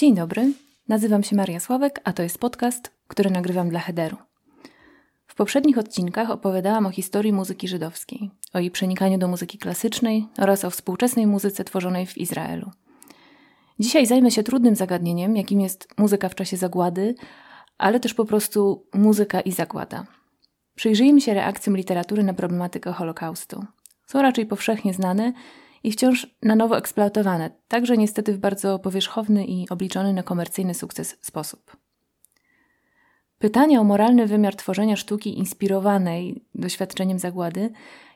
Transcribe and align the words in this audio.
Dzień 0.00 0.14
dobry, 0.14 0.52
nazywam 0.88 1.22
się 1.22 1.36
Maria 1.36 1.60
Sławek, 1.60 2.00
a 2.04 2.12
to 2.12 2.22
jest 2.22 2.38
podcast, 2.38 2.90
który 3.08 3.30
nagrywam 3.30 3.68
dla 3.68 3.80
Hederu. 3.80 4.16
W 5.26 5.34
poprzednich 5.34 5.78
odcinkach 5.78 6.30
opowiadałam 6.30 6.86
o 6.86 6.90
historii 6.90 7.32
muzyki 7.32 7.68
żydowskiej, 7.68 8.30
o 8.52 8.58
jej 8.58 8.70
przenikaniu 8.70 9.18
do 9.18 9.28
muzyki 9.28 9.58
klasycznej 9.58 10.26
oraz 10.38 10.64
o 10.64 10.70
współczesnej 10.70 11.26
muzyce 11.26 11.64
tworzonej 11.64 12.06
w 12.06 12.18
Izraelu. 12.18 12.70
Dzisiaj 13.78 14.06
zajmę 14.06 14.30
się 14.30 14.42
trudnym 14.42 14.76
zagadnieniem, 14.76 15.36
jakim 15.36 15.60
jest 15.60 15.88
muzyka 15.98 16.28
w 16.28 16.34
czasie 16.34 16.56
zagłady, 16.56 17.14
ale 17.78 18.00
też 18.00 18.14
po 18.14 18.24
prostu 18.24 18.86
muzyka 18.94 19.40
i 19.40 19.52
zagłada. 19.52 20.06
Przyjrzyjmy 20.74 21.20
się 21.20 21.34
reakcjom 21.34 21.76
literatury 21.76 22.22
na 22.22 22.34
problematykę 22.34 22.92
Holokaustu. 22.92 23.64
Są 24.06 24.22
raczej 24.22 24.46
powszechnie 24.46 24.94
znane 24.94 25.32
i 25.82 25.92
wciąż 25.92 26.26
na 26.42 26.56
nowo 26.56 26.78
eksploatowane, 26.78 27.50
także 27.68 27.96
niestety 27.96 28.32
w 28.32 28.38
bardzo 28.38 28.78
powierzchowny 28.78 29.44
i 29.44 29.68
obliczony 29.68 30.12
na 30.12 30.22
komercyjny 30.22 30.74
sukces 30.74 31.16
sposób. 31.20 31.76
Pytanie 33.38 33.80
o 33.80 33.84
moralny 33.84 34.26
wymiar 34.26 34.56
tworzenia 34.56 34.96
sztuki 34.96 35.38
inspirowanej 35.38 36.44
doświadczeniem 36.54 37.18
zagłady 37.18 37.70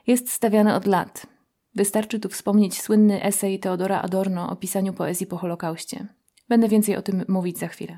jest 0.07 0.31
stawiane 0.31 0.75
od 0.75 0.85
lat. 0.85 1.27
Wystarczy 1.75 2.19
tu 2.19 2.29
wspomnieć 2.29 2.81
słynny 2.81 3.23
esej 3.23 3.59
Teodora 3.59 4.01
Adorno 4.01 4.49
o 4.49 4.55
pisaniu 4.55 4.93
poezji 4.93 5.27
po 5.27 5.37
Holokauście. 5.37 6.07
Będę 6.49 6.67
więcej 6.67 6.95
o 6.95 7.01
tym 7.01 7.25
mówić 7.27 7.57
za 7.57 7.67
chwilę. 7.67 7.97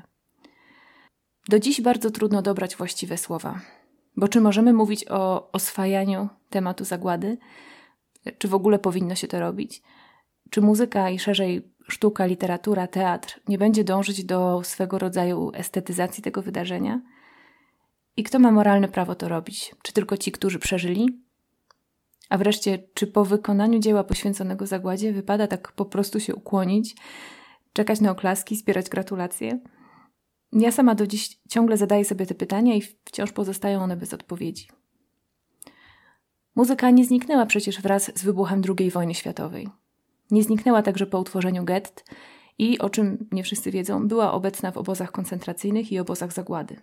Do 1.48 1.58
dziś 1.58 1.80
bardzo 1.80 2.10
trudno 2.10 2.42
dobrać 2.42 2.76
właściwe 2.76 3.18
słowa, 3.18 3.60
bo 4.16 4.28
czy 4.28 4.40
możemy 4.40 4.72
mówić 4.72 5.04
o 5.08 5.52
oswajaniu 5.52 6.28
tematu 6.50 6.84
zagłady, 6.84 7.38
czy 8.38 8.48
w 8.48 8.54
ogóle 8.54 8.78
powinno 8.78 9.14
się 9.14 9.28
to 9.28 9.40
robić? 9.40 9.82
Czy 10.50 10.60
muzyka 10.60 11.10
i 11.10 11.18
szerzej 11.18 11.72
sztuka, 11.88 12.26
literatura, 12.26 12.86
teatr 12.86 13.40
nie 13.48 13.58
będzie 13.58 13.84
dążyć 13.84 14.24
do 14.24 14.60
swego 14.64 14.98
rodzaju 14.98 15.50
estetyzacji 15.54 16.22
tego 16.22 16.42
wydarzenia? 16.42 17.00
I 18.16 18.22
kto 18.22 18.38
ma 18.38 18.52
moralne 18.52 18.88
prawo 18.88 19.14
to 19.14 19.28
robić? 19.28 19.74
Czy 19.82 19.92
tylko 19.92 20.16
ci, 20.16 20.32
którzy 20.32 20.58
przeżyli? 20.58 21.22
A 22.28 22.38
wreszcie, 22.38 22.78
czy 22.94 23.06
po 23.06 23.24
wykonaniu 23.24 23.78
dzieła 23.78 24.04
poświęconego 24.04 24.66
zagładzie 24.66 25.12
wypada 25.12 25.46
tak 25.46 25.72
po 25.72 25.84
prostu 25.84 26.20
się 26.20 26.34
ukłonić, 26.34 26.96
czekać 27.72 28.00
na 28.00 28.10
oklaski, 28.10 28.56
zbierać 28.56 28.88
gratulacje? 28.88 29.60
Ja 30.52 30.72
sama 30.72 30.94
do 30.94 31.06
dziś 31.06 31.38
ciągle 31.48 31.76
zadaję 31.76 32.04
sobie 32.04 32.26
te 32.26 32.34
pytania 32.34 32.74
i 32.74 32.82
wciąż 33.04 33.32
pozostają 33.32 33.82
one 33.82 33.96
bez 33.96 34.14
odpowiedzi. 34.14 34.68
Muzyka 36.58 36.90
nie 36.90 37.04
zniknęła 37.04 37.46
przecież 37.46 37.80
wraz 37.80 38.18
z 38.18 38.24
wybuchem 38.24 38.62
II 38.78 38.90
wojny 38.90 39.14
światowej. 39.14 39.68
Nie 40.30 40.42
zniknęła 40.42 40.82
także 40.82 41.06
po 41.06 41.20
utworzeniu 41.20 41.64
gett 41.64 42.04
i, 42.58 42.78
o 42.78 42.90
czym 42.90 43.28
nie 43.32 43.42
wszyscy 43.42 43.70
wiedzą, 43.70 44.08
była 44.08 44.32
obecna 44.32 44.70
w 44.70 44.76
obozach 44.76 45.12
koncentracyjnych 45.12 45.92
i 45.92 45.98
obozach 45.98 46.32
zagłady. 46.32 46.80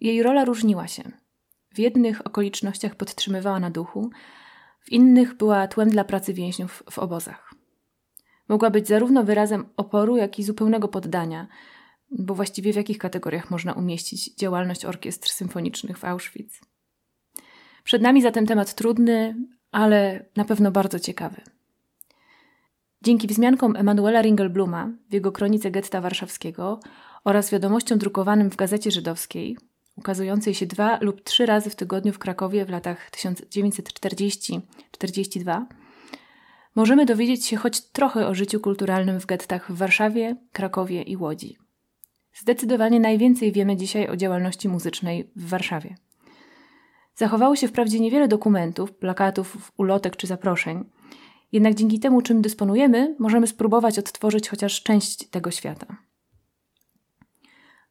Jej 0.00 0.22
rola 0.22 0.44
różniła 0.44 0.86
się. 0.88 1.02
W 1.74 1.78
jednych 1.78 2.26
okolicznościach 2.26 2.94
podtrzymywała 2.94 3.60
na 3.60 3.70
duchu, 3.70 4.10
w 4.80 4.92
innych 4.92 5.34
była 5.34 5.68
tłem 5.68 5.90
dla 5.90 6.04
pracy 6.04 6.34
więźniów 6.34 6.82
w 6.90 6.98
obozach. 6.98 7.54
Mogła 8.48 8.70
być 8.70 8.88
zarówno 8.88 9.24
wyrazem 9.24 9.66
oporu, 9.76 10.16
jak 10.16 10.38
i 10.38 10.44
zupełnego 10.44 10.88
poddania, 10.88 11.48
bo 12.10 12.34
właściwie 12.34 12.72
w 12.72 12.76
jakich 12.76 12.98
kategoriach 12.98 13.50
można 13.50 13.72
umieścić 13.72 14.34
działalność 14.34 14.84
orkiestr 14.84 15.28
symfonicznych 15.28 15.98
w 15.98 16.04
Auschwitz. 16.04 16.73
Przed 17.84 18.02
nami 18.02 18.22
zatem 18.22 18.46
temat 18.46 18.74
trudny, 18.74 19.36
ale 19.72 20.24
na 20.36 20.44
pewno 20.44 20.70
bardzo 20.70 20.98
ciekawy. 20.98 21.40
Dzięki 23.02 23.26
wzmiankom 23.26 23.76
Emanuela 23.76 24.22
Ringelbluma 24.22 24.90
w 25.10 25.14
jego 25.14 25.32
kronice 25.32 25.70
getta 25.70 26.00
warszawskiego 26.00 26.80
oraz 27.24 27.50
wiadomościom 27.50 27.98
drukowanym 27.98 28.50
w 28.50 28.56
Gazecie 28.56 28.90
Żydowskiej, 28.90 29.56
ukazującej 29.96 30.54
się 30.54 30.66
dwa 30.66 30.98
lub 31.00 31.22
trzy 31.22 31.46
razy 31.46 31.70
w 31.70 31.76
tygodniu 31.76 32.12
w 32.12 32.18
Krakowie 32.18 32.64
w 32.64 32.70
latach 32.70 33.10
1940-42, 33.10 35.64
możemy 36.74 37.06
dowiedzieć 37.06 37.46
się 37.46 37.56
choć 37.56 37.80
trochę 37.80 38.26
o 38.26 38.34
życiu 38.34 38.60
kulturalnym 38.60 39.20
w 39.20 39.26
gettach 39.26 39.72
w 39.72 39.76
Warszawie, 39.76 40.36
Krakowie 40.52 41.02
i 41.02 41.16
Łodzi. 41.16 41.58
Zdecydowanie 42.34 43.00
najwięcej 43.00 43.52
wiemy 43.52 43.76
dzisiaj 43.76 44.08
o 44.08 44.16
działalności 44.16 44.68
muzycznej 44.68 45.30
w 45.36 45.48
Warszawie. 45.48 45.96
Zachowało 47.14 47.56
się 47.56 47.68
wprawdzie 47.68 48.00
niewiele 48.00 48.28
dokumentów, 48.28 48.92
plakatów, 48.92 49.72
ulotek 49.76 50.16
czy 50.16 50.26
zaproszeń, 50.26 50.84
jednak 51.52 51.74
dzięki 51.74 52.00
temu, 52.00 52.22
czym 52.22 52.42
dysponujemy, 52.42 53.16
możemy 53.18 53.46
spróbować 53.46 53.98
odtworzyć 53.98 54.48
chociaż 54.48 54.82
część 54.82 55.28
tego 55.28 55.50
świata. 55.50 55.96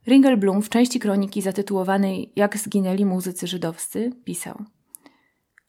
Ringelblum 0.07 0.61
w 0.61 0.69
części 0.69 0.99
kroniki 0.99 1.41
zatytułowanej 1.41 2.33
Jak 2.35 2.57
zginęli 2.57 3.05
muzycy 3.05 3.47
żydowscy 3.47 4.11
pisał: 4.23 4.63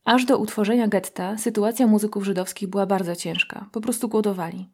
Aż 0.04 0.24
do 0.24 0.38
utworzenia 0.38 0.88
getta 0.88 1.38
sytuacja 1.38 1.86
muzyków 1.86 2.24
żydowskich 2.24 2.68
była 2.68 2.86
bardzo 2.86 3.16
ciężka, 3.16 3.68
po 3.72 3.80
prostu 3.80 4.08
głodowali. 4.08 4.68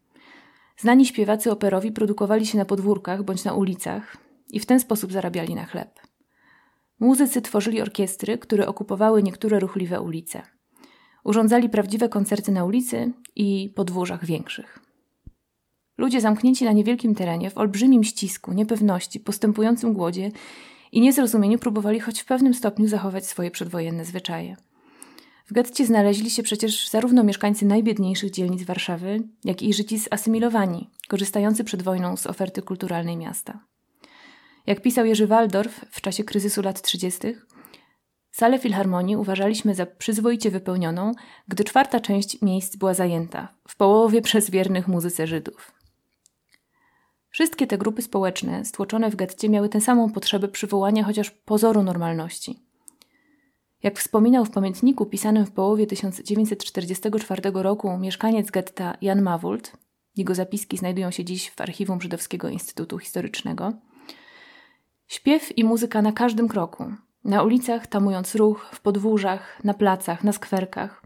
Znani 0.76 1.06
śpiewacy 1.06 1.50
operowi 1.50 1.92
produkowali 1.92 2.46
się 2.46 2.58
na 2.58 2.64
podwórkach 2.64 3.22
bądź 3.22 3.44
na 3.44 3.54
ulicach 3.54 4.16
i 4.50 4.60
w 4.60 4.66
ten 4.66 4.80
sposób 4.80 5.12
zarabiali 5.12 5.54
na 5.54 5.64
chleb. 5.64 5.99
Muzycy 7.00 7.42
tworzyli 7.42 7.80
orkiestry, 7.80 8.38
które 8.38 8.66
okupowały 8.66 9.22
niektóre 9.22 9.60
ruchliwe 9.60 10.00
ulice. 10.00 10.42
Urządzali 11.24 11.68
prawdziwe 11.68 12.08
koncerty 12.08 12.52
na 12.52 12.64
ulicy 12.64 13.12
i 13.36 13.72
podwórzach 13.76 14.24
większych. 14.24 14.78
Ludzie 15.98 16.20
zamknięci 16.20 16.64
na 16.64 16.72
niewielkim 16.72 17.14
terenie, 17.14 17.50
w 17.50 17.58
olbrzymim 17.58 18.04
ścisku, 18.04 18.52
niepewności, 18.52 19.20
postępującym 19.20 19.92
głodzie 19.92 20.30
i 20.92 21.00
niezrozumieniu 21.00 21.58
próbowali 21.58 22.00
choć 22.00 22.20
w 22.20 22.24
pewnym 22.24 22.54
stopniu 22.54 22.88
zachować 22.88 23.26
swoje 23.26 23.50
przedwojenne 23.50 24.04
zwyczaje. 24.04 24.56
W 25.46 25.52
getcie 25.52 25.86
znaleźli 25.86 26.30
się 26.30 26.42
przecież 26.42 26.88
zarówno 26.88 27.24
mieszkańcy 27.24 27.66
najbiedniejszych 27.66 28.30
dzielnic 28.30 28.62
Warszawy, 28.62 29.22
jak 29.44 29.62
i 29.62 29.74
Żydzi 29.74 29.98
zasymilowani, 29.98 30.90
korzystający 31.08 31.64
przed 31.64 31.82
wojną 31.82 32.16
z 32.16 32.26
oferty 32.26 32.62
kulturalnej 32.62 33.16
miasta. 33.16 33.69
Jak 34.70 34.82
pisał 34.82 35.06
Jerzy 35.06 35.26
Waldorf 35.26 35.84
w 35.90 36.00
czasie 36.00 36.24
kryzysu 36.24 36.62
lat 36.62 36.82
30., 36.82 37.18
salę 38.30 38.58
filharmonii 38.58 39.16
uważaliśmy 39.16 39.74
za 39.74 39.86
przyzwoicie 39.86 40.50
wypełnioną, 40.50 41.12
gdy 41.48 41.64
czwarta 41.64 42.00
część 42.00 42.42
miejsc 42.42 42.76
była 42.76 42.94
zajęta, 42.94 43.48
w 43.68 43.76
połowie 43.76 44.22
przez 44.22 44.50
wiernych 44.50 44.88
muzyce 44.88 45.26
Żydów. 45.26 45.72
Wszystkie 47.30 47.66
te 47.66 47.78
grupy 47.78 48.02
społeczne 48.02 48.64
stłoczone 48.64 49.10
w 49.10 49.16
getcie 49.16 49.48
miały 49.48 49.68
tę 49.68 49.80
samą 49.80 50.12
potrzebę 50.12 50.48
przywołania 50.48 51.04
chociaż 51.04 51.30
pozoru 51.30 51.82
normalności. 51.82 52.58
Jak 53.82 53.98
wspominał 53.98 54.44
w 54.44 54.50
pamiętniku 54.50 55.06
pisanym 55.06 55.46
w 55.46 55.52
połowie 55.52 55.86
1944 55.86 57.42
roku 57.54 57.98
mieszkaniec 57.98 58.50
getta 58.50 58.96
Jan 59.00 59.22
Mawult, 59.22 59.72
jego 60.16 60.34
zapiski 60.34 60.76
znajdują 60.76 61.10
się 61.10 61.24
dziś 61.24 61.50
w 61.50 61.60
archiwum 61.60 62.00
Żydowskiego 62.00 62.48
Instytutu 62.48 62.98
Historycznego– 62.98 63.72
Śpiew 65.10 65.58
i 65.58 65.64
muzyka 65.64 66.02
na 66.02 66.12
każdym 66.12 66.48
kroku. 66.48 66.92
Na 67.24 67.42
ulicach, 67.42 67.86
tamując 67.86 68.34
ruch, 68.34 68.70
w 68.72 68.80
podwórzach, 68.80 69.64
na 69.64 69.74
placach, 69.74 70.24
na 70.24 70.32
skwerkach. 70.32 71.02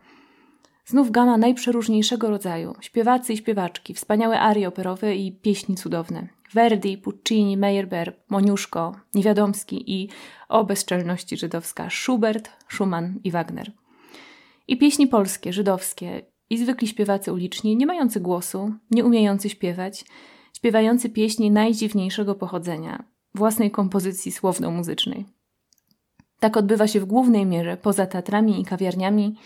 Znów 0.86 1.10
gama 1.10 1.36
najprzeróżniejszego 1.36 2.30
rodzaju. 2.30 2.74
Śpiewacy 2.80 3.32
i 3.32 3.36
śpiewaczki, 3.36 3.94
wspaniałe 3.94 4.40
arie 4.40 4.68
operowe 4.68 5.16
i 5.16 5.32
pieśni 5.32 5.76
cudowne. 5.76 6.28
Verdi, 6.52 6.98
Puccini, 6.98 7.56
Meyerbeer, 7.56 8.16
Moniuszko, 8.28 8.96
Niewiadomski 9.14 9.92
i, 9.92 10.08
o 10.48 10.64
bezczelności 10.64 11.36
żydowska, 11.36 11.90
Schubert, 11.90 12.50
Schumann 12.68 13.20
i 13.24 13.30
Wagner. 13.30 13.72
I 14.68 14.78
pieśni 14.78 15.06
polskie, 15.06 15.52
żydowskie, 15.52 16.22
i 16.50 16.58
zwykli 16.58 16.88
śpiewacy 16.88 17.32
uliczni, 17.32 17.76
nie 17.76 17.86
mający 17.86 18.20
głosu, 18.20 18.74
nie 18.90 19.04
umiejący 19.04 19.50
śpiewać, 19.50 20.04
śpiewający 20.56 21.10
pieśni 21.10 21.50
najdziwniejszego 21.50 22.34
pochodzenia, 22.34 23.13
własnej 23.34 23.70
kompozycji 23.70 24.32
słowno-muzycznej. 24.32 25.26
Tak 26.40 26.56
odbywa 26.56 26.86
się 26.86 27.00
w 27.00 27.04
głównej 27.04 27.46
mierze, 27.46 27.76
poza 27.76 28.06
teatrami 28.06 28.60
i 28.60 28.64
kawiarniami, 28.64 29.38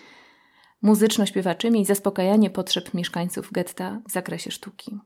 muzyczno-śpiewaczymi 0.82 1.84
zaspokajanie 1.84 2.50
potrzeb 2.50 2.94
mieszkańców 2.94 3.52
getta 3.52 4.00
w 4.08 4.12
zakresie 4.12 4.50
sztuki. 4.50 4.98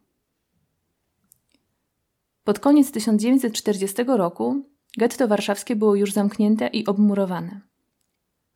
Pod 2.44 2.58
koniec 2.58 2.92
1940 2.92 4.04
roku 4.06 4.64
getto 4.98 5.28
warszawskie 5.28 5.76
było 5.76 5.94
już 5.94 6.12
zamknięte 6.12 6.66
i 6.66 6.86
obmurowane. 6.86 7.60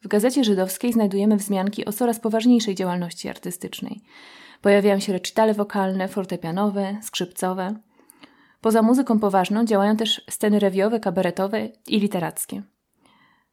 W 0.03 0.09
gazecie 0.09 0.45
żydowskiej 0.45 0.93
znajdujemy 0.93 1.37
wzmianki 1.37 1.85
o 1.85 1.93
coraz 1.93 2.21
poważniejszej 2.21 2.75
działalności 2.75 3.29
artystycznej. 3.29 4.03
Pojawiają 4.61 5.01
się 5.01 5.13
recitale 5.13 5.55
wokalne, 5.55 6.09
fortepianowe, 6.09 6.99
skrzypcowe– 7.03 7.75
Poza 8.67 8.83
muzyką 8.83 9.19
poważną 9.19 9.65
działają 9.65 9.97
też 9.97 10.25
sceny 10.31 10.59
rewiowe, 10.59 11.01
kabaretowe 11.01 11.69
i 11.87 12.01
literackie. 12.01 12.63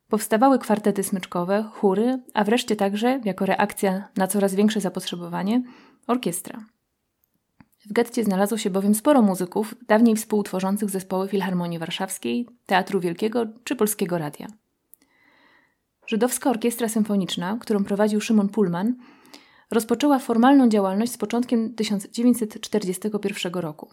Powstawały 0.10 0.60
kwartety 0.60 1.04
smyczkowe, 1.04 1.64
chóry, 1.74 2.20
a 2.34 2.44
wreszcie 2.44 2.76
także, 2.76 3.22
jako 3.24 3.46
reakcja 3.46 4.08
na 4.18 4.28
coraz 4.28 4.56
większe 4.56 4.82
zapotrzebowanie, 4.82 5.64
orkiestra. 6.08 6.66
W 7.86 7.94
getcie 7.94 8.24
znalazło 8.24 8.58
się 8.58 8.70
bowiem 8.70 8.96
sporo 8.96 9.22
muzyków, 9.22 9.76
dawniej 9.88 10.16
współtworzących 10.16 10.90
zespoły 10.90 11.28
Filharmonii 11.28 11.80
Warszawskiej, 11.80 12.48
Teatru 12.66 13.00
Wielkiego 13.00 13.46
czy 13.64 13.76
Polskiego 13.76 14.18
Radia. 14.18 14.48
Żydowska 16.08 16.50
Orkiestra 16.50 16.90
Symfoniczna, 16.90 17.58
którą 17.60 17.84
prowadził 17.84 18.22
Szymon 18.22 18.50
Pullman, 18.50 18.96
rozpoczęła 19.72 20.20
formalną 20.20 20.70
działalność 20.70 21.12
z 21.12 21.18
początkiem 21.18 21.74
1941 21.76 23.54
roku. 23.54 23.90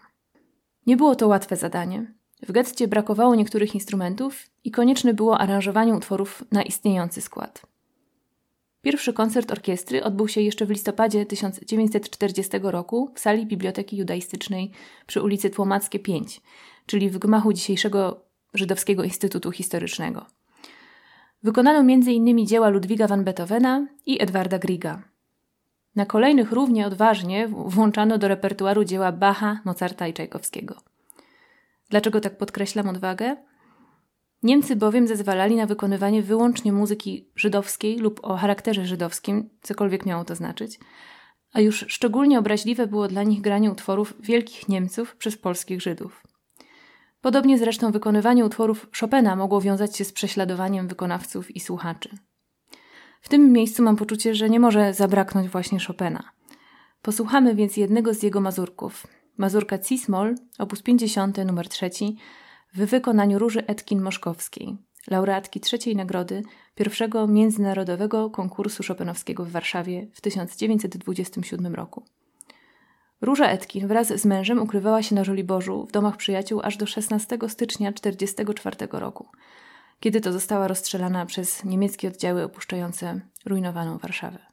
Nie 0.86 0.96
było 0.96 1.14
to 1.14 1.28
łatwe 1.28 1.56
zadanie. 1.56 2.14
W 2.42 2.52
getcie 2.52 2.88
brakowało 2.88 3.34
niektórych 3.34 3.74
instrumentów 3.74 4.46
i 4.64 4.70
konieczne 4.70 5.14
było 5.14 5.38
aranżowanie 5.38 5.94
utworów 5.94 6.44
na 6.52 6.62
istniejący 6.62 7.20
skład. 7.20 7.66
Pierwszy 8.82 9.12
koncert 9.12 9.52
orkiestry 9.52 10.04
odbył 10.04 10.28
się 10.28 10.40
jeszcze 10.40 10.66
w 10.66 10.70
listopadzie 10.70 11.26
1940 11.26 12.58
roku 12.62 13.10
w 13.14 13.20
sali 13.20 13.46
Biblioteki 13.46 13.96
Judaistycznej 13.96 14.70
przy 15.06 15.22
ulicy 15.22 15.50
Tłomackie 15.50 15.98
5, 15.98 16.40
czyli 16.86 17.10
w 17.10 17.18
gmachu 17.18 17.52
dzisiejszego 17.52 18.20
Żydowskiego 18.54 19.04
Instytutu 19.04 19.52
Historycznego. 19.52 20.26
Wykonano 21.42 21.78
m.in. 21.78 22.46
dzieła 22.46 22.68
Ludwiga 22.68 23.08
van 23.08 23.24
Beethovena 23.24 23.86
i 24.06 24.22
Edwarda 24.22 24.58
Griega. 24.58 25.09
Na 25.96 26.06
kolejnych 26.06 26.52
równie 26.52 26.86
odważnie 26.86 27.48
włączano 27.48 28.18
do 28.18 28.28
repertuaru 28.28 28.84
dzieła 28.84 29.12
Bacha, 29.12 29.60
Mozarta 29.64 30.06
i 30.06 30.12
Czajkowskiego. 30.12 30.76
Dlaczego 31.88 32.20
tak 32.20 32.38
podkreślam 32.38 32.88
odwagę? 32.88 33.36
Niemcy 34.42 34.76
bowiem 34.76 35.08
zezwalali 35.08 35.56
na 35.56 35.66
wykonywanie 35.66 36.22
wyłącznie 36.22 36.72
muzyki 36.72 37.30
żydowskiej 37.36 37.98
lub 37.98 38.20
o 38.22 38.36
charakterze 38.36 38.86
żydowskim, 38.86 39.50
cokolwiek 39.62 40.06
miało 40.06 40.24
to 40.24 40.34
znaczyć, 40.34 40.78
a 41.52 41.60
już 41.60 41.84
szczególnie 41.88 42.38
obraźliwe 42.38 42.86
było 42.86 43.08
dla 43.08 43.22
nich 43.22 43.40
granie 43.40 43.70
utworów 43.70 44.14
wielkich 44.20 44.68
Niemców 44.68 45.16
przez 45.16 45.36
polskich 45.36 45.82
Żydów. 45.82 46.22
Podobnie 47.20 47.58
zresztą 47.58 47.92
wykonywanie 47.92 48.44
utworów 48.44 48.86
Chopina 49.00 49.36
mogło 49.36 49.60
wiązać 49.60 49.96
się 49.96 50.04
z 50.04 50.12
prześladowaniem 50.12 50.88
wykonawców 50.88 51.56
i 51.56 51.60
słuchaczy. 51.60 52.08
W 53.20 53.28
tym 53.28 53.52
miejscu 53.52 53.82
mam 53.82 53.96
poczucie, 53.96 54.34
że 54.34 54.50
nie 54.50 54.60
może 54.60 54.94
zabraknąć 54.94 55.48
właśnie 55.48 55.78
Chopina. 55.86 56.22
Posłuchamy 57.02 57.54
więc 57.54 57.76
jednego 57.76 58.14
z 58.14 58.22
jego 58.22 58.40
mazurków. 58.40 59.06
Mazurka 59.36 59.78
Cismol, 59.78 60.34
opus 60.58 60.82
50, 60.82 61.38
numer 61.46 61.68
3, 61.68 61.90
w 62.74 62.86
wykonaniu 62.86 63.38
Róży 63.38 63.62
Etkin-Moszkowskiej, 63.66 64.76
laureatki 65.10 65.60
trzeciej 65.60 65.96
nagrody 65.96 66.42
pierwszego 66.74 67.26
międzynarodowego 67.26 68.30
konkursu 68.30 68.82
Chopinowskiego 68.88 69.44
w 69.44 69.50
Warszawie 69.50 70.06
w 70.14 70.20
1927 70.20 71.74
roku. 71.74 72.04
Róża 73.20 73.46
Etkin 73.46 73.88
wraz 73.88 74.08
z 74.08 74.24
mężem 74.24 74.58
ukrywała 74.58 75.02
się 75.02 75.14
na 75.14 75.24
Żoliborzu 75.24 75.86
w 75.86 75.92
domach 75.92 76.16
przyjaciół 76.16 76.60
aż 76.64 76.76
do 76.76 76.86
16 76.86 77.38
stycznia 77.48 77.92
1944 77.92 78.76
roku, 78.92 79.28
kiedy 80.00 80.20
to 80.20 80.32
została 80.32 80.68
rozstrzelana 80.68 81.26
przez 81.26 81.64
niemieckie 81.64 82.08
oddziały 82.08 82.44
opuszczające 82.44 83.20
rujnowaną 83.46 83.98
Warszawę. 83.98 84.49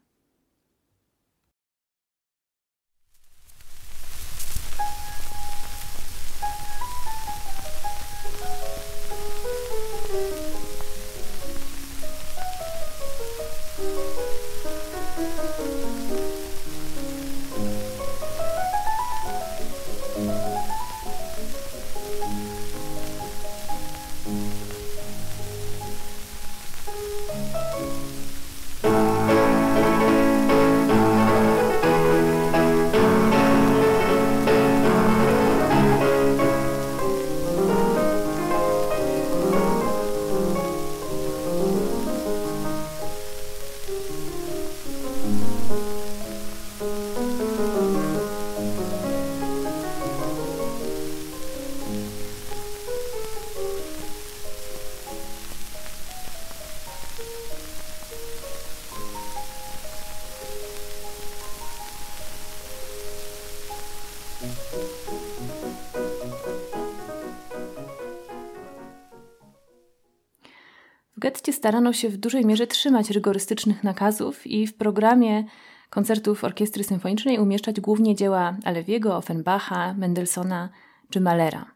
Starano 71.58 71.94
się 71.94 72.10
w 72.10 72.18
dużej 72.18 72.46
mierze 72.46 72.68
trzymać 72.68 73.10
rygorystycznych 73.10 73.84
nakazów 73.84 74.48
i 74.48 74.68
w 74.68 74.76
programie 74.76 75.44
koncertów 75.90 76.44
orkiestry 76.44 76.84
symfonicznej 76.84 77.40
umieszczać 77.40 77.82
głównie 77.82 78.16
dzieła 78.16 78.58
Alewiego, 78.64 79.18
Offenbacha, 79.18 79.94
Mendelssohna 79.94 80.70
czy 81.10 81.22
Mahlera. 81.22 81.72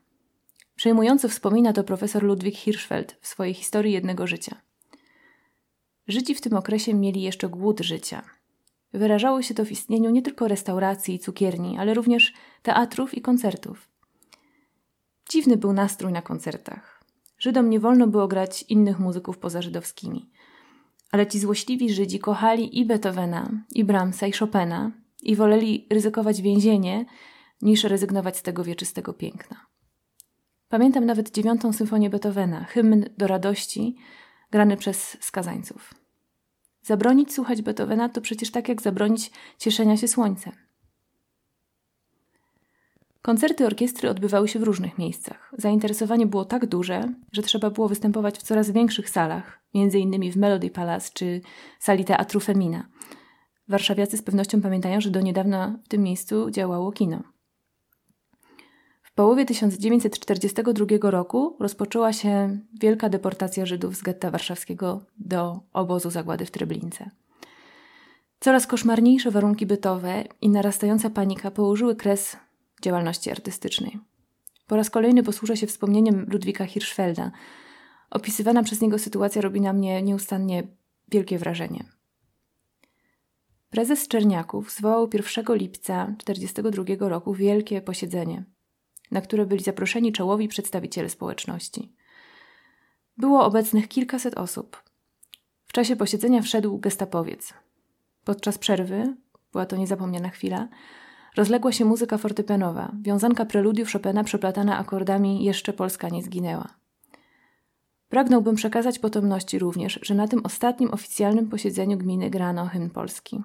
Przejmująco 0.76 1.30
wspomina 1.30 1.74
to 1.74 1.84
profesor 1.84 2.24
Ludwik 2.24 2.56
Hirschfeld 2.56 3.18
w 3.22 3.28
swojej 3.28 3.54
historii 3.54 3.94
jednego 3.94 4.28
życia. 4.28 4.62
Żydzi 6.08 6.36
w 6.36 6.42
tym 6.42 6.54
okresie 6.58 6.94
mieli 6.94 7.22
jeszcze 7.22 7.50
głód 7.50 7.80
życia. 7.80 8.22
Wyrażało 8.94 9.42
się 9.42 9.54
to 9.54 9.66
w 9.66 9.72
istnieniu 9.72 10.10
nie 10.10 10.22
tylko 10.22 10.48
restauracji 10.48 11.16
i 11.16 11.20
cukierni, 11.20 11.78
ale 11.80 11.94
również 11.94 12.34
teatrów 12.62 13.14
i 13.14 13.22
koncertów. 13.22 13.90
Dziwny 15.30 15.58
był 15.58 15.74
nastrój 15.74 16.12
na 16.12 16.22
koncertach. 16.22 16.91
Żydom 17.42 17.70
nie 17.70 17.80
wolno 17.80 18.08
było 18.08 18.28
grać 18.28 18.66
innych 18.70 19.00
muzyków 19.00 19.38
poza 19.38 19.62
żydowskimi. 19.62 20.30
Ale 21.12 21.28
ci 21.28 21.40
złośliwi 21.40 21.94
Żydzi 21.94 22.20
kochali 22.20 22.80
i 22.80 22.86
Beethovena, 22.86 23.50
i 23.76 23.84
Brahmsa, 23.84 24.28
i 24.28 24.32
Chopina 24.32 24.92
i 25.22 25.36
woleli 25.36 25.88
ryzykować 25.90 26.42
więzienie, 26.42 27.06
niż 27.62 27.84
rezygnować 27.84 28.38
z 28.38 28.42
tego 28.42 28.64
wieczystego 28.64 29.14
piękna. 29.14 29.66
Pamiętam 30.70 31.06
nawet 31.06 31.32
dziewiątą 31.32 31.74
symfonię 31.74 32.10
Beethovena, 32.10 32.64
hymn 32.64 33.06
do 33.18 33.28
radości, 33.28 33.96
grany 34.52 34.78
przez 34.78 35.18
skazańców. 35.20 35.94
Zabronić 36.82 37.34
słuchać 37.34 37.62
Beethovena 37.62 38.10
to 38.10 38.22
przecież 38.22 38.52
tak 38.52 38.70
jak 38.70 38.82
zabronić 38.82 39.32
cieszenia 39.58 39.98
się 39.98 40.08
słońcem. 40.08 40.54
Koncerty 43.22 43.66
orkiestry 43.66 44.10
odbywały 44.10 44.48
się 44.48 44.60
w 44.60 44.64
różnych 44.64 44.98
miejscach. 44.98 45.52
Zainteresowanie 45.58 46.28
było 46.28 46.46
tak 46.46 46.66
duże, 46.66 47.14
że 47.32 47.42
trzeba 47.42 47.70
było 47.70 47.88
występować 47.88 48.38
w 48.38 48.44
coraz 48.44 48.72
większych 48.72 49.10
salach, 49.10 49.60
m.in. 49.76 50.32
w 50.32 50.38
Melody 50.38 50.70
Palace 50.70 51.10
czy 51.14 51.42
sali 51.80 52.06
Teatru 52.06 52.40
Femina. 52.40 52.88
Warszawiacy 53.68 54.18
z 54.18 54.22
pewnością 54.22 54.62
pamiętają, 54.62 55.02
że 55.02 55.10
do 55.10 55.22
niedawna 55.22 55.80
w 55.84 55.88
tym 55.88 56.04
miejscu 56.04 56.52
działało 56.52 56.92
kino. 56.92 57.24
W 59.04 59.14
połowie 59.14 59.46
1942 59.46 61.12
roku 61.12 61.58
rozpoczęła 61.60 62.14
się 62.14 62.58
wielka 62.82 63.10
deportacja 63.10 63.66
Żydów 63.66 63.96
z 63.96 64.02
getta 64.02 64.32
warszawskiego 64.32 65.02
do 65.18 65.60
obozu 65.74 66.10
zagłady 66.10 66.46
w 66.46 66.52
Treblince. 66.52 67.10
Coraz 68.40 68.68
koszmarniejsze 68.68 69.32
warunki 69.32 69.66
bytowe 69.66 70.24
i 70.42 70.50
narastająca 70.50 71.10
panika 71.10 71.52
położyły 71.52 71.96
kres 71.96 72.38
działalności 72.82 73.32
artystycznej. 73.32 74.00
Po 74.68 74.76
raz 74.76 74.90
kolejny 74.90 75.24
posłużę 75.24 75.58
się 75.58 75.68
wspomnieniem 75.68 76.26
Ludwika 76.30 76.66
Hirschfelda. 76.66 77.32
Opisywana 78.10 78.64
przez 78.64 78.82
niego 78.82 79.00
sytuacja 79.00 79.42
robi 79.42 79.62
na 79.62 79.74
mnie 79.74 80.02
nieustannie 80.02 80.64
wielkie 81.12 81.38
wrażenie. 81.38 81.84
Prezes 83.70 84.08
Czerniaków 84.08 84.72
zwołał 84.72 85.10
1 85.14 85.56
lipca 85.56 86.14
1942 86.26 87.10
roku 87.10 87.34
wielkie 87.34 87.82
posiedzenie, 87.82 88.44
na 89.12 89.22
które 89.22 89.46
byli 89.46 89.64
zaproszeni 89.64 90.12
czołowi 90.12 90.48
przedstawiciele 90.48 91.10
społeczności. 91.10 91.94
Było 93.18 93.46
obecnych 93.46 93.88
kilkaset 93.88 94.38
osób. 94.38 94.84
W 95.66 95.74
czasie 95.74 95.96
posiedzenia 95.96 96.42
wszedł 96.42 96.78
gestapowiec. 96.78 97.54
Podczas 98.24 98.58
przerwy, 98.58 99.16
była 99.52 99.66
to 99.66 99.76
niezapomniana 99.76 100.30
chwila, 100.30 100.68
rozległa 101.36 101.72
się 101.72 101.86
muzyka 101.86 102.18
fortepianowa, 102.18 102.92
wiązanka 103.02 103.46
preludiów 103.46 103.92
Chopina 103.92 104.24
przeplatana 104.24 104.78
akordami 104.78 105.44
Jeszcze 105.44 105.74
Polska 105.74 106.10
nie 106.10 106.24
zginęła. 106.24 106.68
Pragnąłbym 108.10 108.56
przekazać 108.56 109.00
potomności 109.00 109.60
również, 109.60 110.00
że 110.02 110.16
na 110.16 110.28
tym 110.28 110.46
ostatnim 110.46 110.94
oficjalnym 110.94 111.50
posiedzeniu 111.50 111.98
gminy 111.98 112.30
grano 112.30 112.66
hymn 112.66 112.90
polski. 112.90 113.44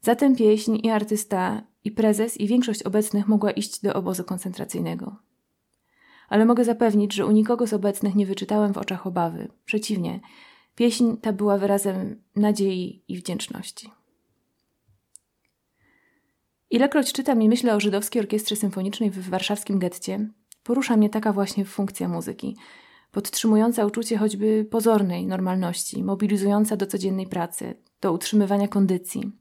Zatem 0.00 0.36
pieśń 0.36 0.78
i 0.82 0.90
artysta, 0.90 1.62
i 1.84 1.90
prezes, 1.90 2.40
i 2.40 2.46
większość 2.46 2.82
obecnych 2.82 3.28
mogła 3.28 3.50
iść 3.50 3.82
do 3.82 3.94
obozu 3.94 4.24
koncentracyjnego. 4.24 5.16
Ale 6.28 6.44
mogę 6.44 6.64
zapewnić, 6.64 7.14
że 7.14 7.26
u 7.26 7.30
nikogo 7.30 7.66
z 7.66 7.72
obecnych 7.72 8.14
nie 8.14 8.26
wyczytałem 8.26 8.72
w 8.72 8.78
oczach 8.78 9.06
obawy. 9.06 9.48
Przeciwnie, 9.64 10.20
pieśń 10.74 11.16
ta 11.16 11.32
była 11.32 11.58
wyrazem 11.58 12.22
nadziei 12.36 13.02
i 13.08 13.16
wdzięczności. 13.16 13.90
Ilekroć 16.70 17.12
czytam 17.12 17.42
i 17.42 17.48
myślę 17.48 17.74
o 17.74 17.80
żydowskiej 17.80 18.22
orkiestrze 18.22 18.56
symfonicznej 18.56 19.10
w 19.10 19.28
warszawskim 19.28 19.78
getcie, 19.78 20.28
porusza 20.62 20.96
mnie 20.96 21.10
taka 21.10 21.32
właśnie 21.32 21.64
funkcja 21.64 22.08
muzyki, 22.08 22.56
podtrzymująca 23.10 23.86
uczucie 23.86 24.18
choćby 24.18 24.66
pozornej 24.70 25.26
normalności, 25.26 26.04
mobilizująca 26.04 26.76
do 26.76 26.86
codziennej 26.86 27.26
pracy, 27.26 27.74
do 28.00 28.12
utrzymywania 28.12 28.68
kondycji. 28.68 29.32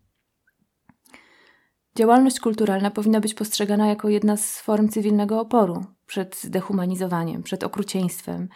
Działalność 1.95 2.39
kulturalna 2.39 2.91
powinna 2.91 3.19
być 3.19 3.33
postrzegana 3.33 3.87
jako 3.87 4.09
jedna 4.09 4.37
z 4.37 4.59
form 4.59 4.89
cywilnego 4.89 5.39
oporu 5.39 5.85
przed 6.05 6.35
zdehumanizowaniem, 6.35 7.43
przed 7.43 7.63
okrucieństwem, 7.63 8.49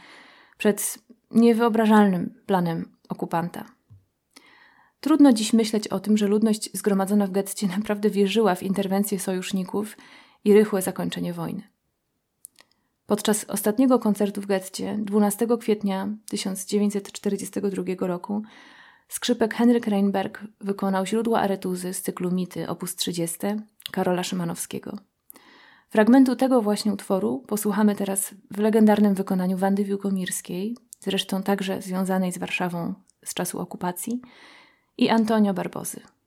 przed 0.57 0.97
niewyobrażalnym 1.31 2.43
planem 2.45 2.97
okupanta. 3.09 3.78
Trudno 4.99 5.33
dziś 5.33 5.53
myśleć 5.53 5.87
o 5.87 5.99
tym, 5.99 6.17
że 6.17 6.27
ludność 6.27 6.69
zgromadzona 6.73 7.27
w 7.27 7.31
getcie 7.31 7.67
naprawdę 7.77 8.09
wierzyła 8.09 8.55
w 8.55 8.63
interwencję 8.63 9.19
sojuszników 9.19 9.97
i 10.43 10.53
rychłe 10.53 10.81
zakończenie 10.81 11.33
wojny. 11.33 11.63
Podczas 13.05 13.45
ostatniego 13.45 13.99
koncertu 13.99 14.41
w 14.41 14.45
getcie 14.45 14.97
12 15.01 15.47
kwietnia 15.59 16.09
1942 16.29 18.07
roku 18.07 18.41
skrzypek 19.07 19.53
Henryk 19.53 19.87
Reinberg 19.87 20.43
wykonał 20.61 21.05
źródła 21.05 21.39
aretuzy 21.39 21.93
z 21.93 22.01
cyklu 22.01 22.31
Mity 22.31 22.69
op. 22.69 22.83
30 22.97 23.37
Karola 23.91 24.23
Szymanowskiego. 24.23 24.97
Fragmentu 25.89 26.35
tego 26.35 26.61
właśnie 26.61 26.93
utworu 26.93 27.43
posłuchamy 27.47 27.95
teraz 27.95 28.35
w 28.51 28.57
legendarnym 28.57 29.13
wykonaniu 29.13 29.57
Wandy 29.57 29.83
Wiłkomirskiej, 29.83 30.77
zresztą 30.99 31.43
także 31.43 31.81
związanej 31.81 32.31
z 32.31 32.37
Warszawą 32.37 32.93
z 33.25 33.33
czasu 33.33 33.59
okupacji, 33.59 34.21
i 34.99 35.09
Antonio 35.09 35.53
Barbozy. 35.53 36.18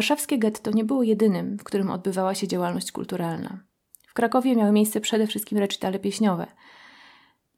Warszawskie 0.00 0.38
getto 0.38 0.70
nie 0.70 0.84
było 0.84 1.02
jedynym, 1.02 1.58
w 1.58 1.64
którym 1.64 1.90
odbywała 1.90 2.34
się 2.34 2.48
działalność 2.48 2.92
kulturalna. 2.92 3.58
W 4.06 4.14
Krakowie 4.14 4.56
miały 4.56 4.72
miejsce 4.72 5.00
przede 5.00 5.26
wszystkim 5.26 5.58
recitale 5.58 5.98
pieśniowe. 5.98 6.46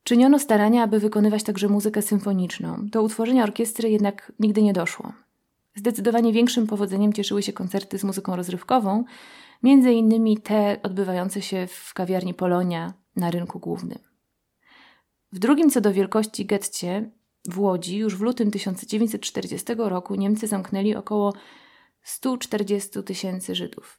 Czyniono 0.04 0.38
starania, 0.38 0.82
aby 0.82 1.00
wykonywać 1.00 1.42
także 1.42 1.68
muzykę 1.68 2.02
symfoniczną. 2.02 2.76
Do 2.88 3.02
utworzenia 3.02 3.42
orkiestry 3.42 3.90
jednak 3.90 4.32
nigdy 4.40 4.62
nie 4.62 4.72
doszło. 4.72 5.12
Zdecydowanie 5.74 6.32
większym 6.32 6.66
powodzeniem 6.66 7.12
cieszyły 7.12 7.42
się 7.42 7.52
koncerty 7.52 7.98
z 7.98 8.04
muzyką 8.04 8.36
rozrywkową, 8.36 9.04
między 9.62 9.92
innymi 9.92 10.38
te 10.38 10.76
odbywające 10.82 11.42
się 11.42 11.66
w 11.66 11.94
kawiarni 11.94 12.34
Polonia 12.34 12.92
na 13.16 13.30
rynku 13.30 13.58
głównym. 13.58 13.98
W 15.32 15.38
drugim 15.38 15.70
co 15.70 15.80
do 15.80 15.92
wielkości 15.92 16.46
getcie 16.46 17.10
w 17.44 17.58
Łodzi 17.58 17.96
już 17.96 18.16
w 18.16 18.20
lutym 18.20 18.50
1940 18.50 19.74
roku 19.76 20.14
Niemcy 20.14 20.46
zamknęli 20.46 20.94
około 20.94 21.32
140 22.02 23.02
tysięcy 23.02 23.54
Żydów. 23.54 23.98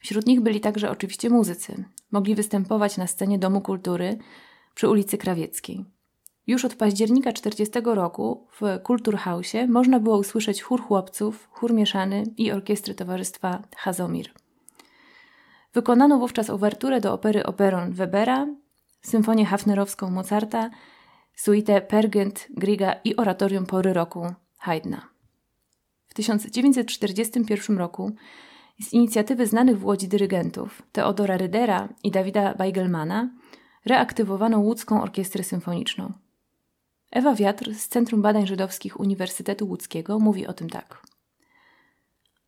Wśród 0.00 0.26
nich 0.26 0.40
byli 0.40 0.60
także 0.60 0.90
oczywiście 0.90 1.30
muzycy. 1.30 1.84
Mogli 2.10 2.34
występować 2.34 2.96
na 2.96 3.06
scenie 3.06 3.38
Domu 3.38 3.60
Kultury 3.60 4.18
przy 4.74 4.88
ulicy 4.88 5.18
Krawieckiej. 5.18 5.84
Już 6.46 6.64
od 6.64 6.74
października 6.74 7.32
40 7.32 7.80
roku 7.84 8.46
w 8.60 8.82
Kulturhausie 8.82 9.66
można 9.66 10.00
było 10.00 10.18
usłyszeć 10.18 10.62
chór 10.62 10.82
chłopców, 10.82 11.48
chór 11.50 11.72
mieszany 11.72 12.24
i 12.36 12.52
orkiestry 12.52 12.94
towarzystwa 12.94 13.62
Hazomir. 13.76 14.30
Wykonano 15.74 16.18
wówczas 16.18 16.50
uwerturę 16.50 17.00
do 17.00 17.12
opery 17.12 17.46
Operon 17.46 17.92
Webera, 17.92 18.46
symfonię 19.02 19.46
hafnerowską 19.46 20.10
Mozarta, 20.10 20.70
suite 21.34 21.80
Pergent 21.80 22.46
Griga 22.50 22.94
i 23.04 23.16
oratorium 23.16 23.66
pory 23.66 23.92
roku 23.92 24.34
Haydna. 24.58 25.09
W 26.10 26.14
1941 26.14 27.78
roku 27.78 28.12
z 28.80 28.92
inicjatywy 28.92 29.46
znanych 29.46 29.78
w 29.78 29.84
Łodzi 29.84 30.08
dyrygentów 30.08 30.82
Teodora 30.92 31.36
Rydera 31.36 31.88
i 32.04 32.10
Dawida 32.10 32.54
Beigelmana 32.54 33.30
reaktywowano 33.84 34.58
łódzką 34.58 35.02
orkiestrę 35.02 35.44
symfoniczną. 35.44 36.12
Ewa 37.10 37.34
Wiatr 37.34 37.74
z 37.74 37.88
Centrum 37.88 38.22
Badań 38.22 38.46
Żydowskich 38.46 39.00
Uniwersytetu 39.00 39.66
Łódzkiego 39.66 40.18
mówi 40.18 40.46
o 40.46 40.52
tym 40.52 40.70
tak. 40.70 41.02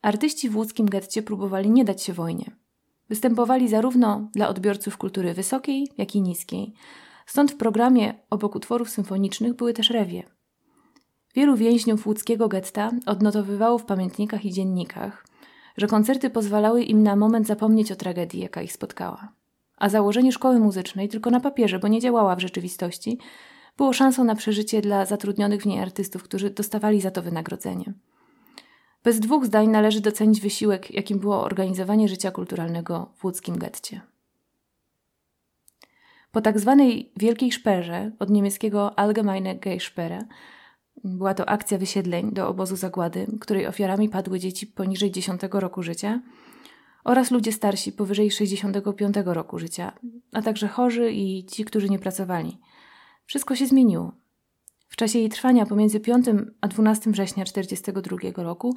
Artyści 0.02 0.48
w 0.48 0.56
łódzkim 0.56 0.88
getcie 0.88 1.22
próbowali 1.22 1.70
nie 1.70 1.84
dać 1.84 2.02
się 2.02 2.12
wojnie. 2.12 2.50
Występowali 3.08 3.68
zarówno 3.68 4.30
dla 4.34 4.48
odbiorców 4.48 4.98
kultury 4.98 5.34
wysokiej, 5.34 5.88
jak 5.98 6.14
i 6.14 6.22
niskiej. 6.22 6.74
Stąd 7.26 7.52
w 7.52 7.56
programie 7.56 8.14
obok 8.30 8.54
utworów 8.54 8.90
symfonicznych 8.90 9.54
były 9.54 9.72
też 9.72 9.90
rewie. 9.90 10.22
Wielu 11.34 11.56
więźniów 11.56 12.06
łódzkiego 12.06 12.48
getta 12.48 12.90
odnotowywało 13.06 13.78
w 13.78 13.84
pamiętnikach 13.84 14.44
i 14.44 14.52
dziennikach, 14.52 15.26
że 15.76 15.86
koncerty 15.86 16.30
pozwalały 16.30 16.82
im 16.82 17.02
na 17.02 17.16
moment 17.16 17.46
zapomnieć 17.46 17.92
o 17.92 17.96
tragedii, 17.96 18.40
jaka 18.40 18.62
ich 18.62 18.72
spotkała. 18.72 19.32
A 19.76 19.88
założenie 19.88 20.32
szkoły 20.32 20.58
muzycznej 20.58 21.08
tylko 21.08 21.30
na 21.30 21.40
papierze, 21.40 21.78
bo 21.78 21.88
nie 21.88 22.00
działała 22.00 22.36
w 22.36 22.40
rzeczywistości, 22.40 23.18
było 23.76 23.92
szansą 23.92 24.24
na 24.24 24.34
przeżycie 24.34 24.80
dla 24.80 25.06
zatrudnionych 25.06 25.62
w 25.62 25.66
niej 25.66 25.80
artystów, 25.80 26.22
którzy 26.22 26.50
dostawali 26.50 27.00
za 27.00 27.10
to 27.10 27.22
wynagrodzenie. 27.22 27.92
Bez 29.04 29.20
dwóch 29.20 29.46
zdań 29.46 29.68
należy 29.68 30.00
docenić 30.00 30.40
wysiłek, 30.40 30.94
jakim 30.94 31.18
było 31.18 31.42
organizowanie 31.42 32.08
życia 32.08 32.30
kulturalnego 32.30 33.12
w 33.16 33.24
łódzkim 33.24 33.58
getcie. 33.58 34.00
Po 36.32 36.40
tak 36.40 36.60
zwanej 36.60 37.12
Wielkiej 37.16 37.52
Szperze, 37.52 38.10
od 38.18 38.30
niemieckiego 38.30 38.98
Allgemeine 38.98 39.54
Geisperre, 39.54 40.24
była 41.04 41.34
to 41.34 41.48
akcja 41.48 41.78
wysiedleń 41.78 42.32
do 42.32 42.48
obozu 42.48 42.76
zagłady, 42.76 43.26
której 43.40 43.66
ofiarami 43.66 44.08
padły 44.08 44.38
dzieci 44.38 44.66
poniżej 44.66 45.10
10 45.10 45.40
roku 45.52 45.82
życia 45.82 46.20
oraz 47.04 47.30
ludzie 47.30 47.52
starsi 47.52 47.92
powyżej 47.92 48.30
65 48.30 49.16
roku 49.24 49.58
życia, 49.58 49.92
a 50.32 50.42
także 50.42 50.68
chorzy 50.68 51.12
i 51.12 51.44
ci, 51.44 51.64
którzy 51.64 51.88
nie 51.88 51.98
pracowali. 51.98 52.58
Wszystko 53.26 53.56
się 53.56 53.66
zmieniło. 53.66 54.12
W 54.88 54.96
czasie 54.96 55.18
jej 55.18 55.28
trwania 55.28 55.66
pomiędzy 55.66 56.00
5 56.00 56.26
a 56.60 56.68
12 56.68 57.10
września 57.10 57.44
1942 57.44 58.42
roku 58.42 58.74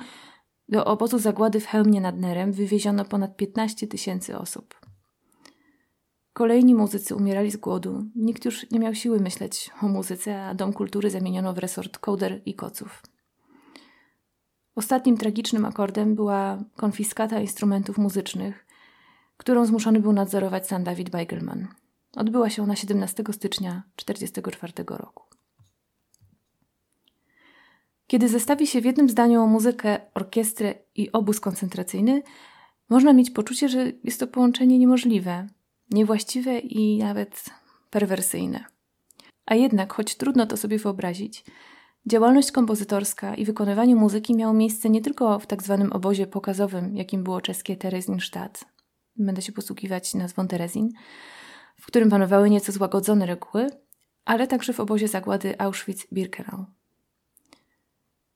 do 0.70 0.86
obozu 0.86 1.20
zagłady 1.20 1.60
w 1.60 1.68
Chełmie 1.68 2.02
nad 2.02 2.18
Nerem 2.18 2.52
wywieziono 2.52 3.06
ponad 3.06 3.38
15 3.38 3.88
tysięcy 3.88 4.38
osób. 4.38 4.85
Kolejni 6.36 6.76
muzycy 6.76 7.16
umierali 7.16 7.52
z 7.52 7.58
głodu. 7.58 8.04
Nikt 8.16 8.46
już 8.46 8.72
nie 8.72 8.80
miał 8.80 8.96
siły 8.96 9.20
myśleć 9.20 9.72
o 9.82 9.88
muzyce, 9.88 10.44
a 10.44 10.54
Dom 10.54 10.74
Kultury 10.74 11.10
zamieniono 11.10 11.54
w 11.54 11.58
resort 11.58 11.98
kołder 11.98 12.42
i 12.46 12.54
koców. 12.54 13.02
Ostatnim 14.76 15.18
tragicznym 15.18 15.66
akordem 15.66 16.16
była 16.16 16.58
konfiskata 16.76 17.40
instrumentów 17.40 17.98
muzycznych, 17.98 18.66
którą 19.38 19.66
zmuszony 19.66 20.00
był 20.00 20.14
nadzorować 20.14 20.68
sam 20.68 20.84
David 20.84 21.10
Beigelman. 21.10 21.68
Odbyła 22.16 22.50
się 22.50 22.64
ona 22.64 22.76
17 22.76 23.24
stycznia 23.32 23.84
1944 23.96 24.74
roku. 24.88 25.24
Kiedy 28.08 28.30
zestawi 28.30 28.68
się 28.68 28.82
w 28.82 28.86
jednym 28.86 29.10
zdaniu 29.10 29.48
muzykę, 29.48 30.00
orkiestrę 30.14 30.76
i 30.96 31.12
obóz 31.12 31.40
koncentracyjny, 31.40 32.24
można 32.90 33.14
mieć 33.14 33.32
poczucie, 33.32 33.70
że 33.70 33.92
jest 34.04 34.20
to 34.20 34.28
połączenie 34.28 34.80
niemożliwe, 34.80 35.48
niewłaściwe 35.92 36.60
i 36.60 36.98
nawet 36.98 37.46
perwersyjne. 37.90 38.66
A 39.46 39.56
jednak, 39.56 39.94
choć 39.94 40.16
trudno 40.16 40.46
to 40.46 40.58
sobie 40.58 40.78
wyobrazić, 40.78 41.46
działalność 42.06 42.52
kompozytorska 42.52 43.36
i 43.36 43.46
wykonywanie 43.46 43.96
muzyki 43.96 44.36
miało 44.36 44.54
miejsce 44.54 44.90
nie 44.90 45.02
tylko 45.02 45.40
w 45.40 45.48
tak 45.48 45.64
zwanym 45.64 45.94
obozie 45.94 46.28
pokazowym, 46.28 46.96
jakim 46.96 47.24
było 47.24 47.42
czeskie 47.42 47.78
Terezinstadt, 47.78 48.66
będę 49.16 49.42
się 49.42 49.52
posługiwać 49.52 50.14
nazwą 50.14 50.48
Terezin, 50.48 50.90
w 51.82 51.86
którym 51.86 52.10
panowały 52.10 52.50
nieco 52.50 52.72
złagodzone 52.72 53.26
reguły, 53.26 53.68
ale 54.26 54.48
także 54.48 54.74
w 54.74 54.80
obozie 54.80 55.08
zagłady 55.08 55.56
Auschwitz-Birkenau. 55.58 56.66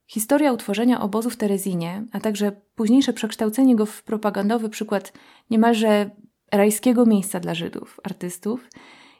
Historia 0.07 0.53
utworzenia 0.53 1.01
obozu 1.01 1.29
w 1.29 1.37
Terezinie, 1.37 2.05
a 2.11 2.19
także 2.19 2.51
późniejsze 2.75 3.13
przekształcenie 3.13 3.75
go 3.75 3.85
w 3.85 4.03
propagandowy 4.03 4.69
przykład 4.69 5.13
niemalże 5.49 6.11
rajskiego 6.51 7.05
miejsca 7.05 7.39
dla 7.39 7.55
Żydów, 7.55 7.99
artystów, 8.03 8.67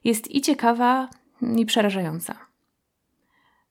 jest 0.04 0.32
i 0.32 0.42
ciekawa, 0.42 1.10
i 1.58 1.66
przerażająca. 1.66 2.36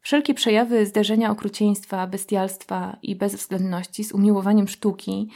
Wszelkie 0.00 0.34
przejawy 0.34 0.86
zderzenia 0.86 1.30
okrucieństwa, 1.30 2.06
bestialstwa 2.06 2.96
i 3.02 3.16
bezwzględności 3.16 4.04
z 4.04 4.12
umiłowaniem 4.12 4.68
sztuki, 4.68 5.30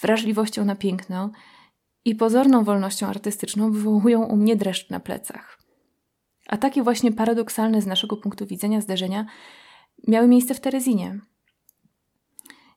wrażliwością 0.00 0.64
na 0.64 0.76
piękno 0.76 1.30
i 2.04 2.14
pozorną 2.14 2.64
wolnością 2.64 3.06
artystyczną 3.06 3.72
wywołują 3.72 4.22
u 4.22 4.36
mnie 4.36 4.56
dreszcz 4.56 4.90
na 4.90 5.00
plecach. 5.00 5.58
A 6.48 6.56
takie 6.56 6.82
właśnie 6.82 7.12
paradoksalne 7.12 7.82
z 7.82 7.86
naszego 7.86 8.16
punktu 8.16 8.46
widzenia 8.46 8.80
zderzenia 8.80 9.26
miały 10.08 10.28
miejsce 10.28 10.54
w 10.54 10.60
Terezinie. 10.60 11.20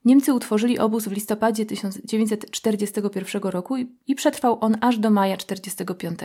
Niemcy 0.10 0.34
utworzyli 0.34 0.80
obóz 0.80 1.08
w 1.08 1.12
listopadzie 1.12 1.66
1941 1.66 3.42
roku 3.44 3.76
i 4.08 4.16
przetrwał 4.16 4.58
on 4.62 4.78
aż 4.82 4.98
do 4.98 5.10
maja 5.10 5.38
1945. 5.38 6.20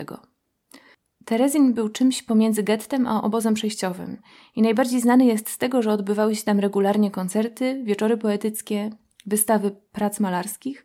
Terezin 1.24 1.74
był 1.74 1.88
czymś 1.88 2.22
pomiędzy 2.22 2.62
gettem 2.62 3.06
a 3.06 3.22
obozem 3.22 3.54
przejściowym 3.54 4.16
i 4.56 4.62
najbardziej 4.62 5.00
znany 5.00 5.24
jest 5.24 5.50
z 5.50 5.58
tego, 5.58 5.82
że 5.82 5.92
odbywały 5.92 6.36
się 6.36 6.42
tam 6.42 6.60
regularnie 6.60 7.10
koncerty, 7.10 7.82
wieczory 7.84 8.16
poetyckie, 8.16 8.90
wystawy 9.26 9.70
prac 9.92 10.20
malarskich, 10.20 10.84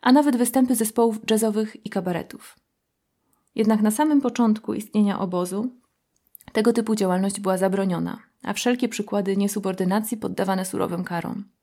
a 0.00 0.12
nawet 0.12 0.36
występy 0.36 0.74
zespołów 0.74 1.30
jazzowych 1.30 1.86
i 1.86 1.90
kabaretów. 1.90 2.58
Jednak 3.54 3.80
na 3.80 3.90
samym 3.90 4.20
początku 4.20 4.74
istnienia 4.74 5.18
obozu 5.18 5.70
tego 6.52 6.72
typu 6.72 6.94
działalność 6.94 7.40
była 7.40 7.58
zabroniona, 7.58 8.18
a 8.42 8.52
wszelkie 8.52 8.88
przykłady 8.88 9.36
niesubordynacji 9.36 10.16
poddawane 10.16 10.64
surowym 10.64 11.04
karom. 11.04 11.57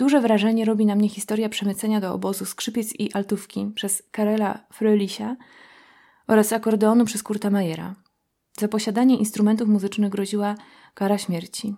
Duże 0.00 0.20
wrażenie 0.20 0.64
robi 0.64 0.86
na 0.86 0.94
mnie 0.94 1.08
historia 1.08 1.48
przemycenia 1.48 2.00
do 2.00 2.14
obozu 2.14 2.44
skrzypiec 2.44 2.94
i 2.98 3.12
altówki 3.12 3.72
przez 3.74 4.02
Karela 4.10 4.58
Frölisia 4.72 5.36
oraz 6.28 6.52
akordeonu 6.52 7.04
przez 7.04 7.22
Kurta 7.22 7.50
Majera. 7.50 7.94
Za 8.58 8.68
posiadanie 8.68 9.16
instrumentów 9.16 9.68
muzycznych 9.68 10.10
groziła 10.10 10.54
kara 10.94 11.18
śmierci. 11.18 11.74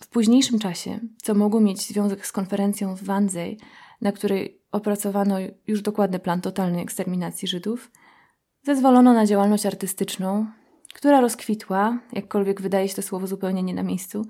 W 0.00 0.08
późniejszym 0.08 0.58
czasie, 0.58 1.00
co 1.22 1.34
mogło 1.34 1.60
mieć 1.60 1.80
związek 1.80 2.26
z 2.26 2.32
konferencją 2.32 2.96
w 2.96 3.02
Wannsee, 3.02 3.58
na 4.00 4.12
której 4.12 4.62
opracowano 4.72 5.36
już 5.66 5.82
dokładny 5.82 6.18
plan 6.18 6.40
totalnej 6.40 6.82
eksterminacji 6.82 7.48
Żydów, 7.48 7.90
zezwolono 8.62 9.12
na 9.12 9.26
działalność 9.26 9.66
artystyczną, 9.66 10.46
która 10.94 11.20
rozkwitła, 11.20 11.98
jakkolwiek 12.12 12.60
wydaje 12.62 12.88
się 12.88 12.94
to 12.94 13.02
słowo 13.02 13.26
zupełnie 13.26 13.62
nie 13.62 13.74
na 13.74 13.82
miejscu, 13.82 14.26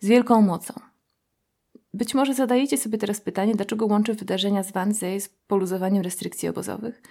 z 0.00 0.08
wielką 0.08 0.42
mocą. 0.42 0.95
Być 1.96 2.14
może 2.14 2.34
zadajecie 2.34 2.76
sobie 2.76 2.98
teraz 2.98 3.20
pytanie, 3.20 3.54
dlaczego 3.54 3.86
łączy 3.86 4.14
wydarzenia 4.14 4.62
z 4.62 4.72
Wannsee 4.72 5.20
z 5.20 5.28
poluzowaniem 5.28 6.02
restrykcji 6.02 6.48
obozowych. 6.48 7.02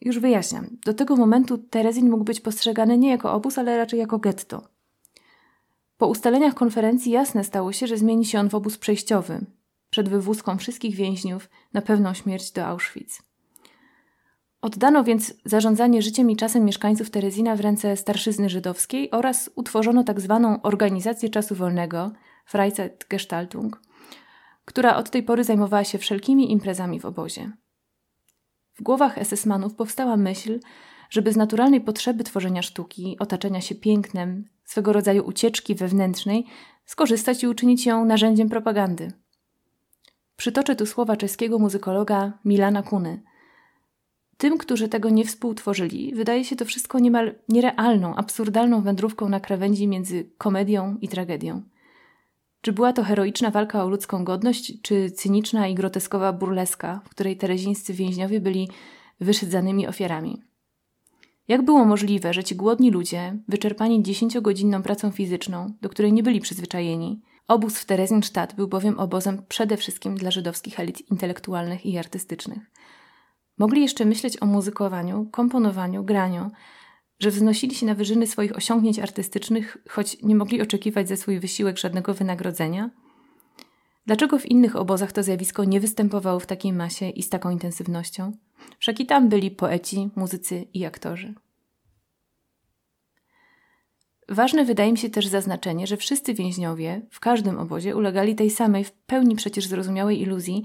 Już 0.00 0.18
wyjaśniam. 0.18 0.66
Do 0.84 0.94
tego 0.94 1.16
momentu 1.16 1.58
Terezin 1.58 2.10
mógł 2.10 2.24
być 2.24 2.40
postrzegany 2.40 2.98
nie 2.98 3.10
jako 3.10 3.32
obóz, 3.32 3.58
ale 3.58 3.78
raczej 3.78 3.98
jako 3.98 4.18
getto. 4.18 4.68
Po 5.98 6.06
ustaleniach 6.06 6.54
konferencji 6.54 7.12
jasne 7.12 7.44
stało 7.44 7.72
się, 7.72 7.86
że 7.86 7.96
zmieni 7.96 8.24
się 8.24 8.40
on 8.40 8.48
w 8.48 8.54
obóz 8.54 8.78
przejściowy, 8.78 9.46
przed 9.90 10.08
wywózką 10.08 10.58
wszystkich 10.58 10.94
więźniów 10.94 11.50
na 11.72 11.82
pewną 11.82 12.14
śmierć 12.14 12.52
do 12.52 12.66
Auschwitz. 12.66 13.22
Oddano 14.62 15.04
więc 15.04 15.34
zarządzanie 15.44 16.02
życiem 16.02 16.30
i 16.30 16.36
czasem 16.36 16.64
mieszkańców 16.64 17.10
Terezina 17.10 17.56
w 17.56 17.60
ręce 17.60 17.96
starszyzny 17.96 18.48
żydowskiej 18.48 19.10
oraz 19.10 19.50
utworzono 19.54 20.04
tak 20.04 20.20
zwaną 20.20 20.62
Organizację 20.62 21.28
Czasu 21.28 21.54
Wolnego, 21.54 22.12
Freizeitgestaltung, 22.50 23.80
która 24.64 24.96
od 24.96 25.10
tej 25.10 25.22
pory 25.22 25.44
zajmowała 25.44 25.84
się 25.84 25.98
wszelkimi 25.98 26.52
imprezami 26.52 27.00
w 27.00 27.04
obozie. 27.04 27.52
W 28.74 28.82
głowach 28.82 29.18
SS-manów 29.18 29.74
powstała 29.74 30.16
myśl, 30.16 30.60
żeby 31.10 31.32
z 31.32 31.36
naturalnej 31.36 31.80
potrzeby 31.80 32.24
tworzenia 32.24 32.62
sztuki, 32.62 33.16
otaczania 33.18 33.60
się 33.60 33.74
pięknem, 33.74 34.48
swego 34.64 34.92
rodzaju 34.92 35.24
ucieczki 35.24 35.74
wewnętrznej, 35.74 36.46
skorzystać 36.84 37.42
i 37.42 37.48
uczynić 37.48 37.86
ją 37.86 38.04
narzędziem 38.04 38.48
propagandy. 38.48 39.12
Przytoczę 40.36 40.76
tu 40.76 40.86
słowa 40.86 41.16
czeskiego 41.16 41.58
muzykologa 41.58 42.38
Milana 42.44 42.82
Kuny– 42.82 43.22
tym, 44.40 44.58
którzy 44.58 44.88
tego 44.88 45.10
nie 45.10 45.24
współtworzyli, 45.24 46.14
wydaje 46.14 46.44
się 46.44 46.56
to 46.56 46.64
wszystko 46.64 46.98
niemal 46.98 47.34
nierealną, 47.48 48.14
absurdalną 48.14 48.82
wędrówką 48.82 49.28
na 49.28 49.40
krawędzi 49.40 49.88
między 49.88 50.30
komedią 50.38 50.96
i 51.00 51.08
tragedią. 51.08 51.62
Czy 52.60 52.72
była 52.72 52.92
to 52.92 53.04
heroiczna 53.04 53.50
walka 53.50 53.84
o 53.84 53.88
ludzką 53.88 54.24
godność, 54.24 54.82
czy 54.82 55.10
cyniczna 55.10 55.68
i 55.68 55.74
groteskowa 55.74 56.32
burleska, 56.32 57.00
w 57.04 57.08
której 57.08 57.36
terezińscy 57.36 57.94
więźniowie 57.94 58.40
byli 58.40 58.68
wyszydzanymi 59.20 59.86
ofiarami? 59.86 60.42
Jak 61.48 61.64
było 61.64 61.84
możliwe, 61.84 62.34
że 62.34 62.44
ci 62.44 62.56
głodni 62.56 62.90
ludzie, 62.90 63.38
wyczerpani 63.48 64.02
dziesięciogodzinną 64.02 64.82
pracą 64.82 65.10
fizyczną, 65.10 65.72
do 65.80 65.88
której 65.88 66.12
nie 66.12 66.22
byli 66.22 66.40
przyzwyczajeni, 66.40 67.20
obóz 67.48 67.78
w 67.78 67.84
Terezinstadt 67.84 68.56
był 68.56 68.68
bowiem 68.68 68.98
obozem 68.98 69.42
przede 69.48 69.76
wszystkim 69.76 70.16
dla 70.16 70.30
żydowskich 70.30 70.80
elit 70.80 71.10
intelektualnych 71.10 71.86
i 71.86 71.98
artystycznych– 71.98 72.70
Mogli 73.60 73.82
jeszcze 73.82 74.04
myśleć 74.04 74.42
o 74.42 74.46
muzykowaniu, 74.46 75.28
komponowaniu, 75.30 76.04
graniu, 76.04 76.50
że 77.20 77.30
wznosili 77.30 77.74
się 77.74 77.86
na 77.86 77.94
wyżyny 77.94 78.26
swoich 78.26 78.56
osiągnięć 78.56 78.98
artystycznych, 78.98 79.76
choć 79.88 80.22
nie 80.22 80.34
mogli 80.34 80.62
oczekiwać 80.62 81.08
za 81.08 81.16
swój 81.16 81.40
wysiłek 81.40 81.78
żadnego 81.78 82.14
wynagrodzenia? 82.14 82.90
Dlaczego 84.06 84.38
w 84.38 84.46
innych 84.46 84.76
obozach 84.76 85.12
to 85.12 85.22
zjawisko 85.22 85.64
nie 85.64 85.80
występowało 85.80 86.40
w 86.40 86.46
takiej 86.46 86.72
masie 86.72 87.08
i 87.08 87.22
z 87.22 87.28
taką 87.28 87.50
intensywnością? 87.50 88.32
Wszak 88.78 89.00
i 89.00 89.06
tam 89.06 89.28
byli 89.28 89.50
poeci, 89.50 90.10
muzycy 90.16 90.66
i 90.74 90.84
aktorzy. 90.84 91.34
Ważne 94.28 94.64
wydaje 94.64 94.92
mi 94.92 94.98
się 94.98 95.10
też 95.10 95.26
zaznaczenie, 95.26 95.86
że 95.86 95.96
wszyscy 95.96 96.34
więźniowie 96.34 97.02
w 97.10 97.20
każdym 97.20 97.58
obozie 97.58 97.96
ulegali 97.96 98.34
tej 98.34 98.50
samej, 98.50 98.84
w 98.84 98.92
pełni 98.92 99.36
przecież 99.36 99.66
zrozumiałej 99.66 100.20
iluzji, 100.20 100.64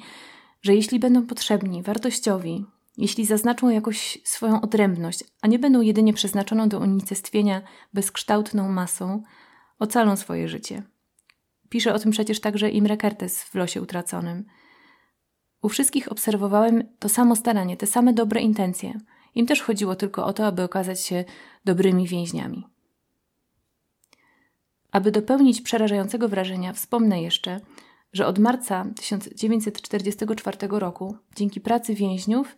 że 0.61 0.75
jeśli 0.75 0.99
będą 0.99 1.27
potrzebni, 1.27 1.83
wartościowi, 1.83 2.65
jeśli 2.97 3.25
zaznaczą 3.25 3.69
jakoś 3.69 4.17
swoją 4.23 4.61
odrębność, 4.61 5.23
a 5.41 5.47
nie 5.47 5.59
będą 5.59 5.81
jedynie 5.81 6.13
przeznaczoną 6.13 6.69
do 6.69 6.79
unicestwienia 6.79 7.61
bezkształtną 7.93 8.69
masą, 8.69 9.23
ocalą 9.79 10.15
swoje 10.15 10.47
życie. 10.47 10.83
Pisze 11.69 11.93
o 11.93 11.99
tym 11.99 12.11
przecież 12.11 12.39
także 12.39 12.69
Imre 12.69 12.97
Kertes 12.97 13.43
w 13.43 13.55
Losie 13.55 13.81
Utraconym. 13.81 14.45
U 15.61 15.69
wszystkich 15.69 16.11
obserwowałem 16.11 16.83
to 16.99 17.09
samo 17.09 17.35
staranie, 17.35 17.77
te 17.77 17.87
same 17.87 18.13
dobre 18.13 18.41
intencje. 18.41 18.99
Im 19.35 19.45
też 19.45 19.61
chodziło 19.61 19.95
tylko 19.95 20.25
o 20.25 20.33
to, 20.33 20.45
aby 20.45 20.63
okazać 20.63 21.01
się 21.01 21.23
dobrymi 21.65 22.07
więźniami. 22.07 22.67
Aby 24.91 25.11
dopełnić 25.11 25.61
przerażającego 25.61 26.29
wrażenia, 26.29 26.73
wspomnę 26.73 27.21
jeszcze, 27.21 27.61
że 28.13 28.27
od 28.27 28.39
marca 28.39 28.85
1944 28.95 30.57
roku, 30.69 31.17
dzięki 31.35 31.61
pracy 31.61 31.95
więźniów, 31.95 32.55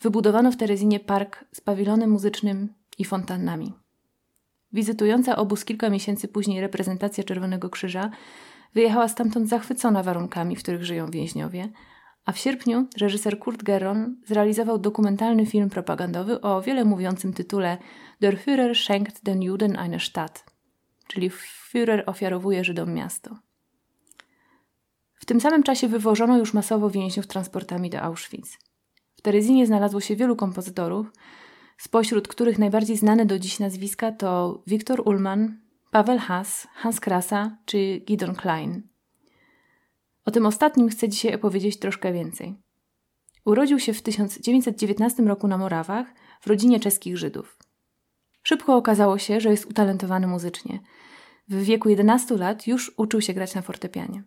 wybudowano 0.00 0.52
w 0.52 0.56
Terezinie 0.56 1.00
park 1.00 1.44
z 1.52 1.60
pawilonem 1.60 2.10
muzycznym 2.10 2.74
i 2.98 3.04
fontannami. 3.04 3.72
Wizytująca 4.72 5.36
obóz 5.36 5.64
kilka 5.64 5.90
miesięcy 5.90 6.28
później 6.28 6.60
reprezentacja 6.60 7.24
Czerwonego 7.24 7.70
Krzyża 7.70 8.10
wyjechała 8.74 9.08
stamtąd 9.08 9.48
zachwycona 9.48 10.02
warunkami, 10.02 10.56
w 10.56 10.62
których 10.62 10.84
żyją 10.84 11.10
więźniowie, 11.10 11.68
a 12.24 12.32
w 12.32 12.38
sierpniu 12.38 12.86
reżyser 13.00 13.38
Kurt 13.38 13.62
Geron 13.62 14.16
zrealizował 14.26 14.78
dokumentalny 14.78 15.46
film 15.46 15.70
propagandowy 15.70 16.40
o 16.40 16.62
wiele 16.62 16.84
mówiącym 16.84 17.32
tytule 17.32 17.78
Der 18.20 18.38
Führer 18.38 18.74
schenkt 18.74 19.24
den 19.24 19.42
Juden 19.42 19.76
eine 19.78 20.00
Stadt, 20.00 20.44
czyli 21.06 21.30
Führer 21.30 22.02
ofiarowuje 22.06 22.64
Żydom 22.64 22.94
miasto. 22.94 23.38
W 25.14 25.26
tym 25.26 25.40
samym 25.40 25.62
czasie 25.62 25.88
wywożono 25.88 26.38
już 26.38 26.54
masowo 26.54 26.90
więźniów 26.90 27.26
transportami 27.26 27.90
do 27.90 28.00
Auschwitz. 28.00 28.67
W 29.18 29.22
Terezinie 29.22 29.66
znalazło 29.66 30.00
się 30.00 30.16
wielu 30.16 30.36
kompozytorów, 30.36 31.12
spośród 31.78 32.28
których 32.28 32.58
najbardziej 32.58 32.96
znane 32.96 33.26
do 33.26 33.38
dziś 33.38 33.58
nazwiska 33.58 34.12
to 34.12 34.62
Wiktor 34.66 35.02
Ullmann, 35.04 35.60
Paweł 35.90 36.18
Haas, 36.18 36.68
Hans 36.74 37.00
Krasa 37.00 37.56
czy 37.64 38.00
Gidon 38.06 38.34
Klein. 38.34 38.82
O 40.24 40.30
tym 40.30 40.46
ostatnim 40.46 40.88
chcę 40.88 41.08
dzisiaj 41.08 41.34
opowiedzieć 41.34 41.78
troszkę 41.78 42.12
więcej. 42.12 42.56
Urodził 43.44 43.78
się 43.78 43.92
w 43.92 44.02
1919 44.02 45.22
roku 45.22 45.48
na 45.48 45.58
Morawach 45.58 46.06
w 46.40 46.46
rodzinie 46.46 46.80
czeskich 46.80 47.18
Żydów. 47.18 47.58
Szybko 48.42 48.76
okazało 48.76 49.18
się, 49.18 49.40
że 49.40 49.50
jest 49.50 49.66
utalentowany 49.66 50.26
muzycznie. 50.26 50.80
W 51.48 51.62
wieku 51.62 51.88
11 51.88 52.36
lat 52.36 52.66
już 52.66 52.92
uczył 52.96 53.20
się 53.20 53.34
grać 53.34 53.54
na 53.54 53.62
fortepianie. 53.62 54.22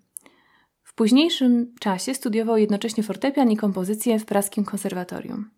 W 0.92 0.96
późniejszym 0.96 1.76
czasie 1.80 2.14
studiował 2.14 2.58
jednocześnie 2.58 3.04
fortepian 3.04 3.52
i 3.52 3.58
kompozycję 3.58 4.20
w 4.20 4.26
praskim 4.26 4.66
konserwatorium. 4.66 5.50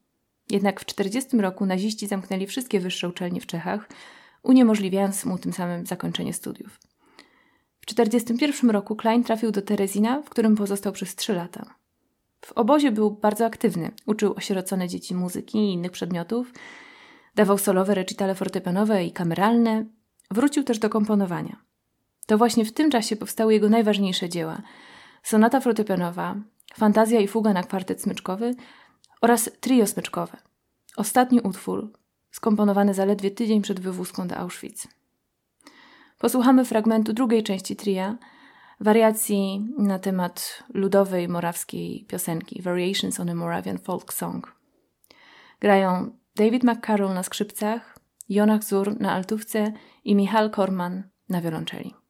Jednak 0.49 0.79
w 0.79 0.85
1940 0.85 1.41
roku 1.41 1.65
naziści 1.65 2.07
zamknęli 2.07 2.47
wszystkie 2.47 2.79
wyższe 2.79 3.09
uczelnie 3.09 3.41
w 3.41 3.45
Czechach, 3.45 3.89
uniemożliwiając 4.43 5.25
mu 5.25 5.37
tym 5.37 5.53
samym 5.53 5.85
zakończenie 5.85 6.33
studiów. 6.33 6.79
W 7.81 7.85
1941 7.85 8.69
roku 8.69 8.95
Klein 8.95 9.23
trafił 9.23 9.51
do 9.51 9.61
Terezina, 9.61 10.21
w 10.21 10.29
którym 10.29 10.55
pozostał 10.55 10.93
przez 10.93 11.15
trzy 11.15 11.33
lata. 11.33 11.75
W 12.45 12.51
obozie 12.51 12.91
był 12.91 13.11
bardzo 13.11 13.45
aktywny, 13.45 13.91
uczył 14.05 14.33
osierocone 14.33 14.87
dzieci 14.87 15.15
muzyki 15.15 15.57
i 15.57 15.73
innych 15.73 15.91
przedmiotów, 15.91 16.53
dawał 17.35 17.57
solowe 17.57 17.95
recitale 17.95 18.35
fortepianowe 18.35 19.05
i 19.05 19.11
kameralne, 19.11 19.85
wrócił 20.31 20.63
też 20.63 20.79
do 20.79 20.89
komponowania. 20.89 21.63
To 22.27 22.37
właśnie 22.37 22.65
w 22.65 22.73
tym 22.73 22.91
czasie 22.91 23.15
powstały 23.15 23.53
jego 23.53 23.69
najważniejsze 23.69 24.29
dzieła– 24.29 24.61
sonata 25.23 25.59
fortepianowa, 25.61 26.35
fantazja 26.73 27.19
i 27.19 27.27
fuga 27.27 27.53
na 27.53 27.63
kwartet 27.63 28.01
smyczkowy 28.01 28.55
oraz 29.21 29.49
trio 29.59 29.87
smyczkowe. 29.87 30.37
Ostatni 30.97 31.41
utwór, 31.41 31.91
skomponowany 32.31 32.93
zaledwie 32.93 33.31
tydzień 33.31 33.61
przed 33.61 33.79
wywózką 33.79 34.27
do 34.27 34.37
Auschwitz. 34.37 34.87
Posłuchamy 36.17 36.65
fragmentu 36.65 37.13
drugiej 37.13 37.43
części 37.43 37.75
tria, 37.75 38.17
wariacji 38.79 39.67
na 39.77 39.99
temat 39.99 40.63
ludowej 40.73 41.27
morawskiej 41.27 42.05
piosenki 42.05 42.61
Variations 42.61 43.19
on 43.19 43.29
a 43.29 43.35
Moravian 43.35 43.77
Folk 43.77 44.13
Song. 44.13 44.55
Grają 45.59 46.17
David 46.35 46.63
McCarroll 46.63 47.13
na 47.13 47.23
skrzypcach, 47.23 47.99
Jonach 48.29 48.63
Zur 48.63 48.99
na 48.99 49.11
altówce 49.13 49.73
i 50.03 50.15
Michal 50.15 50.49
Korman 50.49 51.03
na 51.29 51.41
wiolonczeli. 51.41 52.02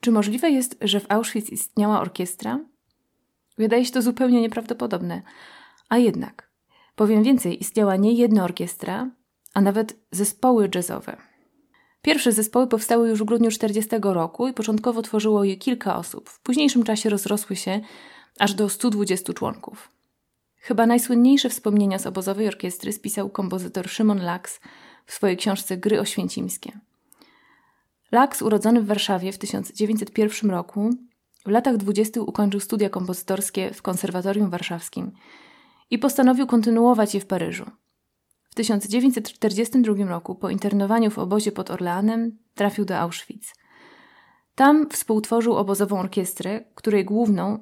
Czy 0.00 0.10
możliwe 0.10 0.50
jest, 0.50 0.78
że 0.80 1.00
w 1.00 1.10
Auschwitz 1.10 1.50
istniała 1.50 2.00
orkiestra? 2.00 2.60
Wydaje 3.58 3.84
się 3.84 3.92
to 3.92 4.02
zupełnie 4.02 4.40
nieprawdopodobne. 4.40 5.22
A 5.88 5.98
jednak, 5.98 6.50
powiem 6.96 7.22
więcej, 7.22 7.60
istniała 7.60 7.96
nie 7.96 8.12
jedna 8.12 8.44
orkiestra, 8.44 9.10
a 9.54 9.60
nawet 9.60 9.96
zespoły 10.10 10.70
jazzowe. 10.74 11.16
Pierwsze 12.02 12.32
zespoły 12.32 12.66
powstały 12.66 13.08
już 13.08 13.20
w 13.20 13.24
grudniu 13.24 13.50
40 13.50 13.90
roku 14.02 14.48
i 14.48 14.52
początkowo 14.52 15.02
tworzyło 15.02 15.44
je 15.44 15.56
kilka 15.56 15.96
osób. 15.96 16.28
W 16.28 16.40
późniejszym 16.40 16.82
czasie 16.82 17.10
rozrosły 17.10 17.56
się 17.56 17.80
aż 18.38 18.54
do 18.54 18.68
120 18.68 19.32
członków. 19.32 19.92
Chyba 20.56 20.86
najsłynniejsze 20.86 21.48
wspomnienia 21.48 21.98
z 21.98 22.06
obozowej 22.06 22.48
orkiestry 22.48 22.92
spisał 22.92 23.30
kompozytor 23.30 23.88
Szymon 23.88 24.22
Laks 24.22 24.60
w 25.06 25.12
swojej 25.12 25.36
książce 25.36 25.76
Gry 25.76 26.00
Oświęcimskie. 26.00 26.72
Laks, 28.12 28.42
urodzony 28.42 28.80
w 28.80 28.86
Warszawie 28.86 29.32
w 29.32 29.38
1901 29.38 30.50
roku, 30.50 30.90
w 31.46 31.50
latach 31.50 31.76
dwudziestych 31.76 32.28
ukończył 32.28 32.60
studia 32.60 32.90
kompozytorskie 32.90 33.74
w 33.74 33.82
Konserwatorium 33.82 34.50
Warszawskim 34.50 35.12
i 35.90 35.98
postanowił 35.98 36.46
kontynuować 36.46 37.14
je 37.14 37.20
w 37.20 37.26
Paryżu. 37.26 37.70
W 38.50 38.54
1942 38.54 40.04
roku, 40.04 40.34
po 40.34 40.50
internowaniu 40.50 41.10
w 41.10 41.18
obozie 41.18 41.52
pod 41.52 41.70
Orleanem, 41.70 42.38
trafił 42.54 42.84
do 42.84 42.98
Auschwitz. 42.98 43.54
Tam 44.54 44.88
współtworzył 44.90 45.56
obozową 45.56 46.00
orkiestrę, 46.00 46.64
której 46.74 47.04
główną 47.04 47.58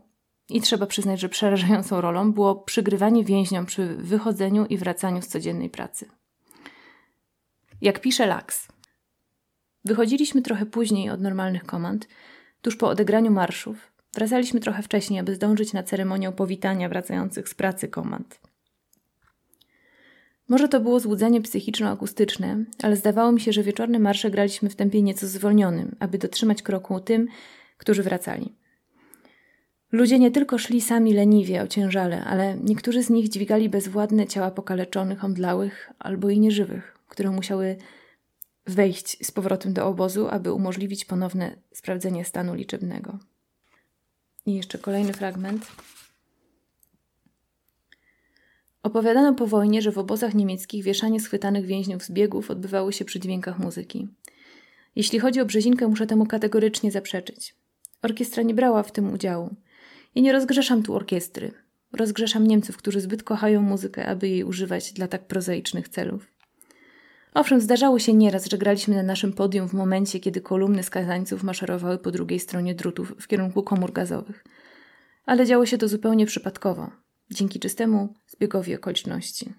i 0.48 0.60
trzeba 0.60 0.86
przyznać, 0.86 1.20
że 1.20 1.28
przerażającą 1.28 2.00
rolą 2.00 2.32
było 2.32 2.56
przygrywanie 2.56 3.24
więźniom 3.24 3.66
przy 3.66 3.96
wychodzeniu 3.96 4.66
i 4.66 4.78
wracaniu 4.78 5.22
z 5.22 5.28
codziennej 5.28 5.70
pracy. 5.70 6.08
Jak 7.80 8.00
pisze 8.00 8.26
Laks, 8.26 8.68
wychodziliśmy 9.88 10.42
trochę 10.42 10.66
później 10.66 11.10
od 11.10 11.20
normalnych 11.20 11.64
komand, 11.64 12.08
tuż 12.62 12.76
po 12.76 12.88
odegraniu 12.88 13.30
marszów. 13.30 13.92
Wracaliśmy 14.14 14.60
trochę 14.60 14.82
wcześniej, 14.82 15.20
aby 15.20 15.34
zdążyć 15.34 15.72
na 15.72 15.82
ceremonię 15.82 16.32
powitania 16.32 16.88
wracających 16.88 17.48
z 17.48 17.54
pracy 17.54 17.88
komand. 17.88 18.40
Może 20.48 20.68
to 20.68 20.80
było 20.80 21.00
złudzenie 21.00 21.40
psychiczno-akustyczne, 21.40 22.64
ale 22.82 22.96
zdawało 22.96 23.32
mi 23.32 23.40
się, 23.40 23.52
że 23.52 23.62
wieczorne 23.62 23.98
marsze 23.98 24.30
graliśmy 24.30 24.70
w 24.70 24.76
tempie 24.76 25.02
nieco 25.02 25.26
zwolnionym, 25.26 25.96
aby 25.98 26.18
dotrzymać 26.18 26.62
kroku 26.62 27.00
tym, 27.00 27.28
którzy 27.78 28.02
wracali. 28.02 28.54
Ludzie 29.92 30.18
nie 30.18 30.30
tylko 30.30 30.58
szli 30.58 30.80
sami 30.80 31.12
leniwie, 31.14 31.62
ociężale, 31.62 32.24
ale 32.24 32.56
niektórzy 32.64 33.02
z 33.02 33.10
nich 33.10 33.28
dźwigali 33.28 33.68
bezwładne 33.68 34.26
ciała 34.26 34.50
pokaleczonych, 34.50 35.24
omdlałych 35.24 35.92
albo 35.98 36.30
i 36.30 36.40
nieżywych, 36.40 36.98
które 37.08 37.30
musiały 37.30 37.76
wejść 38.70 39.26
z 39.26 39.30
powrotem 39.30 39.72
do 39.72 39.86
obozu, 39.86 40.28
aby 40.28 40.52
umożliwić 40.52 41.04
ponowne 41.04 41.56
sprawdzenie 41.72 42.24
stanu 42.24 42.54
liczebnego. 42.54 43.18
I 44.46 44.54
jeszcze 44.54 44.78
kolejny 44.78 45.12
fragment. 45.12 45.66
Opowiadano 48.82 49.34
po 49.34 49.46
wojnie, 49.46 49.82
że 49.82 49.92
w 49.92 49.98
obozach 49.98 50.34
niemieckich 50.34 50.84
wieszanie 50.84 51.20
schwytanych 51.20 51.66
więźniów 51.66 52.02
z 52.02 52.10
biegów 52.10 52.50
odbywało 52.50 52.92
się 52.92 53.04
przy 53.04 53.20
dźwiękach 53.20 53.58
muzyki. 53.58 54.08
Jeśli 54.96 55.18
chodzi 55.18 55.40
o 55.40 55.46
Brzezinkę, 55.46 55.88
muszę 55.88 56.06
temu 56.06 56.26
kategorycznie 56.26 56.90
zaprzeczyć. 56.90 57.54
Orkiestra 58.02 58.42
nie 58.42 58.54
brała 58.54 58.82
w 58.82 58.92
tym 58.92 59.12
udziału. 59.12 59.54
I 60.14 60.22
nie 60.22 60.32
rozgrzeszam 60.32 60.82
tu 60.82 60.94
orkiestry. 60.94 61.52
Rozgrzeszam 61.92 62.46
Niemców, 62.46 62.76
którzy 62.76 63.00
zbyt 63.00 63.22
kochają 63.22 63.62
muzykę, 63.62 64.06
aby 64.06 64.28
jej 64.28 64.44
używać 64.44 64.92
dla 64.92 65.08
tak 65.08 65.26
prozaicznych 65.26 65.88
celów. 65.88 66.37
Owszem, 67.38 67.60
zdarzało 67.60 67.98
się 67.98 68.14
nieraz, 68.14 68.46
że 68.50 68.58
graliśmy 68.58 68.94
na 68.94 69.02
naszym 69.02 69.32
podium 69.32 69.68
w 69.68 69.72
momencie, 69.72 70.20
kiedy 70.20 70.40
kolumny 70.40 70.82
skazańców 70.82 71.42
maszerowały 71.42 71.98
po 71.98 72.10
drugiej 72.10 72.40
stronie 72.40 72.74
drutów 72.74 73.14
w 73.20 73.26
kierunku 73.26 73.62
komór 73.62 73.92
gazowych. 73.92 74.44
Ale 75.26 75.46
działo 75.46 75.66
się 75.66 75.78
to 75.78 75.88
zupełnie 75.88 76.26
przypadkowo, 76.26 76.90
dzięki 77.30 77.60
czystemu 77.60 78.14
zbiegowi 78.26 78.74
okoliczności. 78.74 79.52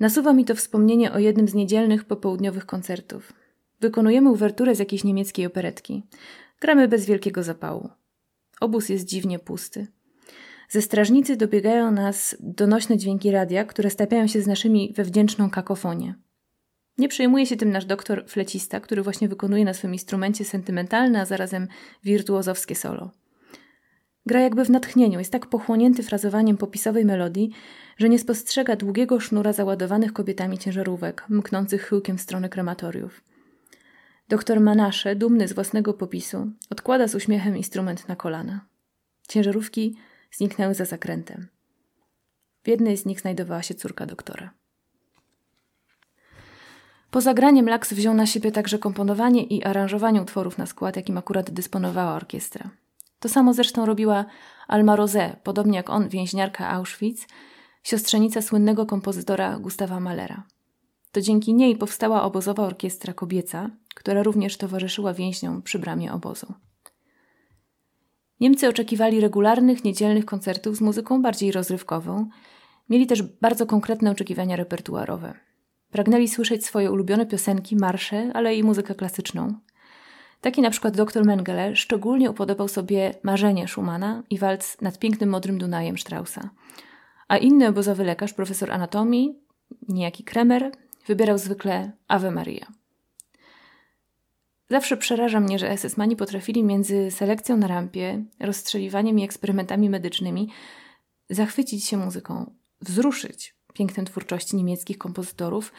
Nasuwa 0.00 0.32
mi 0.32 0.44
to 0.44 0.54
wspomnienie 0.54 1.12
o 1.12 1.18
jednym 1.18 1.48
z 1.48 1.54
niedzielnych 1.54 2.04
popołudniowych 2.04 2.66
koncertów. 2.66 3.32
Wykonujemy 3.80 4.30
uwerturę 4.30 4.74
z 4.74 4.78
jakiejś 4.78 5.04
niemieckiej 5.04 5.46
operetki. 5.46 6.02
Gramy 6.60 6.88
bez 6.88 7.06
wielkiego 7.06 7.42
zapału. 7.42 7.88
Obóz 8.60 8.88
jest 8.88 9.04
dziwnie 9.04 9.38
pusty. 9.38 9.86
Ze 10.68 10.82
strażnicy 10.82 11.36
dobiegają 11.36 11.90
nas 11.90 12.36
donośne 12.40 12.96
dźwięki 12.98 13.30
radia, 13.30 13.64
które 13.64 13.90
stapiają 13.90 14.26
się 14.26 14.42
z 14.42 14.46
naszymi 14.46 14.92
we 14.96 15.04
wdzięczną 15.04 15.50
kakofonię. 15.50 16.14
Nie 16.98 17.08
przejmuje 17.08 17.46
się 17.46 17.56
tym 17.56 17.70
nasz 17.70 17.84
doktor 17.84 18.24
flecista, 18.28 18.80
który 18.80 19.02
właśnie 19.02 19.28
wykonuje 19.28 19.64
na 19.64 19.74
swym 19.74 19.92
instrumencie 19.92 20.44
sentymentalne, 20.44 21.20
a 21.20 21.24
zarazem 21.24 21.68
wirtuozowskie 22.04 22.74
solo. 22.74 23.10
Gra 24.26 24.40
jakby 24.40 24.64
w 24.64 24.70
natchnieniu, 24.70 25.18
jest 25.18 25.32
tak 25.32 25.46
pochłonięty 25.46 26.02
frazowaniem 26.02 26.56
popisowej 26.56 27.04
melodii, 27.04 27.50
że 27.96 28.08
nie 28.08 28.18
spostrzega 28.18 28.76
długiego 28.76 29.20
sznura 29.20 29.52
załadowanych 29.52 30.12
kobietami 30.12 30.58
ciężarówek, 30.58 31.24
mknących 31.28 31.82
chyłkiem 31.82 32.18
w 32.18 32.20
stronę 32.20 32.48
krematoriów. 32.48 33.20
Doktor 34.28 34.60
Manasze, 34.60 35.16
dumny 35.16 35.48
z 35.48 35.52
własnego 35.52 35.94
popisu, 35.94 36.50
odkłada 36.70 37.08
z 37.08 37.14
uśmiechem 37.14 37.56
instrument 37.56 38.08
na 38.08 38.16
kolana. 38.16 38.66
Ciężarówki 39.28 39.96
zniknęły 40.32 40.74
za 40.74 40.84
zakrętem. 40.84 41.48
W 42.62 42.68
jednej 42.68 42.96
z 42.96 43.06
nich 43.06 43.20
znajdowała 43.20 43.62
się 43.62 43.74
córka 43.74 44.06
doktora. 44.06 44.50
Po 47.14 47.20
zagraniem 47.20 47.68
Laks 47.68 47.92
wziął 47.92 48.14
na 48.14 48.26
siebie 48.26 48.52
także 48.52 48.78
komponowanie 48.78 49.42
i 49.42 49.64
aranżowanie 49.64 50.22
utworów 50.22 50.58
na 50.58 50.66
skład, 50.66 50.96
jakim 50.96 51.18
akurat 51.18 51.50
dysponowała 51.50 52.14
orkiestra. 52.14 52.70
To 53.18 53.28
samo 53.28 53.54
zresztą 53.54 53.86
robiła 53.86 54.24
Alma 54.68 54.96
Rosé, 54.96 55.36
podobnie 55.42 55.76
jak 55.76 55.90
on, 55.90 56.08
więźniarka 56.08 56.70
Auschwitz, 56.70 57.26
siostrzenica 57.82 58.42
słynnego 58.42 58.86
kompozytora 58.86 59.58
Gustawa 59.58 60.00
Mahlera. 60.00 60.42
To 61.12 61.20
dzięki 61.20 61.54
niej 61.54 61.76
powstała 61.76 62.22
obozowa 62.22 62.62
orkiestra 62.62 63.12
kobieca, 63.12 63.70
która 63.94 64.22
również 64.22 64.56
towarzyszyła 64.56 65.14
więźniom 65.14 65.62
przy 65.62 65.78
bramie 65.78 66.12
obozu. 66.12 66.54
Niemcy 68.40 68.68
oczekiwali 68.68 69.20
regularnych, 69.20 69.84
niedzielnych 69.84 70.24
koncertów 70.24 70.76
z 70.76 70.80
muzyką 70.80 71.22
bardziej 71.22 71.52
rozrywkową. 71.52 72.28
Mieli 72.90 73.06
też 73.06 73.22
bardzo 73.22 73.66
konkretne 73.66 74.10
oczekiwania 74.10 74.56
repertuarowe. 74.56 75.53
Pragnęli 75.94 76.28
słyszeć 76.28 76.66
swoje 76.66 76.90
ulubione 76.90 77.26
piosenki, 77.26 77.76
marsze, 77.76 78.30
ale 78.34 78.56
i 78.56 78.62
muzykę 78.62 78.94
klasyczną. 78.94 79.54
Taki 80.40 80.62
na 80.62 80.70
przykład 80.70 80.96
dr 80.96 81.24
Mengele 81.24 81.76
szczególnie 81.76 82.30
upodobał 82.30 82.68
sobie 82.68 83.14
Marzenie 83.22 83.68
Schumana 83.68 84.22
i 84.30 84.38
walc 84.38 84.80
nad 84.80 84.98
pięknym 84.98 85.30
modrym 85.30 85.58
Dunajem 85.58 85.98
Straussa. 85.98 86.50
A 87.28 87.36
inny 87.36 87.68
obozowy 87.68 88.04
lekarz, 88.04 88.32
profesor 88.32 88.72
anatomii, 88.72 89.38
niejaki 89.88 90.24
Kremer, 90.24 90.72
wybierał 91.06 91.38
zwykle 91.38 91.92
Ave 92.08 92.30
Maria. 92.30 92.66
Zawsze 94.70 94.96
przeraża 94.96 95.40
mnie, 95.40 95.58
że 95.58 95.76
SS-mani 95.76 96.16
potrafili 96.16 96.64
między 96.64 97.10
selekcją 97.10 97.56
na 97.56 97.66
rampie, 97.66 98.24
rozstrzeliwaniem 98.40 99.18
i 99.18 99.24
eksperymentami 99.24 99.90
medycznymi 99.90 100.48
zachwycić 101.30 101.84
się 101.84 101.96
muzyką, 101.96 102.54
wzruszyć 102.80 103.54
pięknem 103.74 104.06
twórczości 104.06 104.56
niemieckich 104.56 104.98
kompozytorów, 104.98 105.72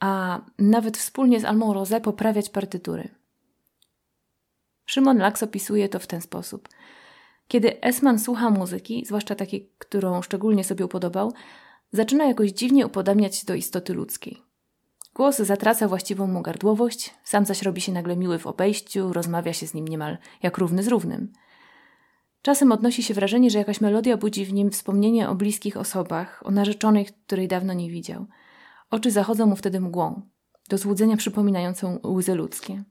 a 0.00 0.40
nawet 0.58 0.96
wspólnie 0.96 1.40
z 1.40 1.44
Almą 1.44 1.72
Rose 1.72 2.00
poprawiać 2.00 2.50
partytury. 2.50 3.08
Szymon 4.86 5.18
Laks 5.18 5.42
opisuje 5.42 5.88
to 5.88 5.98
w 5.98 6.06
ten 6.06 6.20
sposób. 6.20 6.68
Kiedy 7.48 7.80
Esman 7.80 8.18
słucha 8.18 8.50
muzyki, 8.50 9.04
zwłaszcza 9.06 9.34
takiej, 9.34 9.70
którą 9.78 10.22
szczególnie 10.22 10.64
sobie 10.64 10.84
upodobał, 10.84 11.32
zaczyna 11.92 12.24
jakoś 12.24 12.50
dziwnie 12.50 12.86
upodabniać 12.86 13.36
się 13.36 13.46
do 13.46 13.54
istoty 13.54 13.94
ludzkiej. 13.94 14.42
Głos 15.14 15.36
zatraca 15.36 15.88
właściwą 15.88 16.26
mu 16.26 16.42
gardłowość, 16.42 17.14
sam 17.24 17.46
zaś 17.46 17.62
robi 17.62 17.80
się 17.80 17.92
nagle 17.92 18.16
miły 18.16 18.38
w 18.38 18.46
obejściu, 18.46 19.12
rozmawia 19.12 19.52
się 19.52 19.66
z 19.66 19.74
nim 19.74 19.88
niemal 19.88 20.18
jak 20.42 20.58
równy 20.58 20.82
z 20.82 20.88
równym. 20.88 21.32
Czasem 22.44 22.72
odnosi 22.72 23.02
się 23.02 23.14
wrażenie, 23.14 23.50
że 23.50 23.58
jakaś 23.58 23.80
melodia 23.80 24.16
budzi 24.16 24.44
w 24.44 24.52
nim 24.52 24.70
wspomnienie 24.70 25.28
o 25.28 25.34
bliskich 25.34 25.76
osobach, 25.76 26.42
o 26.46 26.50
narzeczonej, 26.50 27.06
której 27.26 27.48
dawno 27.48 27.72
nie 27.72 27.90
widział. 27.90 28.26
Oczy 28.90 29.10
zachodzą 29.10 29.46
mu 29.46 29.56
wtedy 29.56 29.80
mgłą, 29.80 30.22
do 30.68 30.78
złudzenia 30.78 31.16
przypominającą 31.16 31.98
łzy 32.06 32.34
ludzkie. 32.34 32.84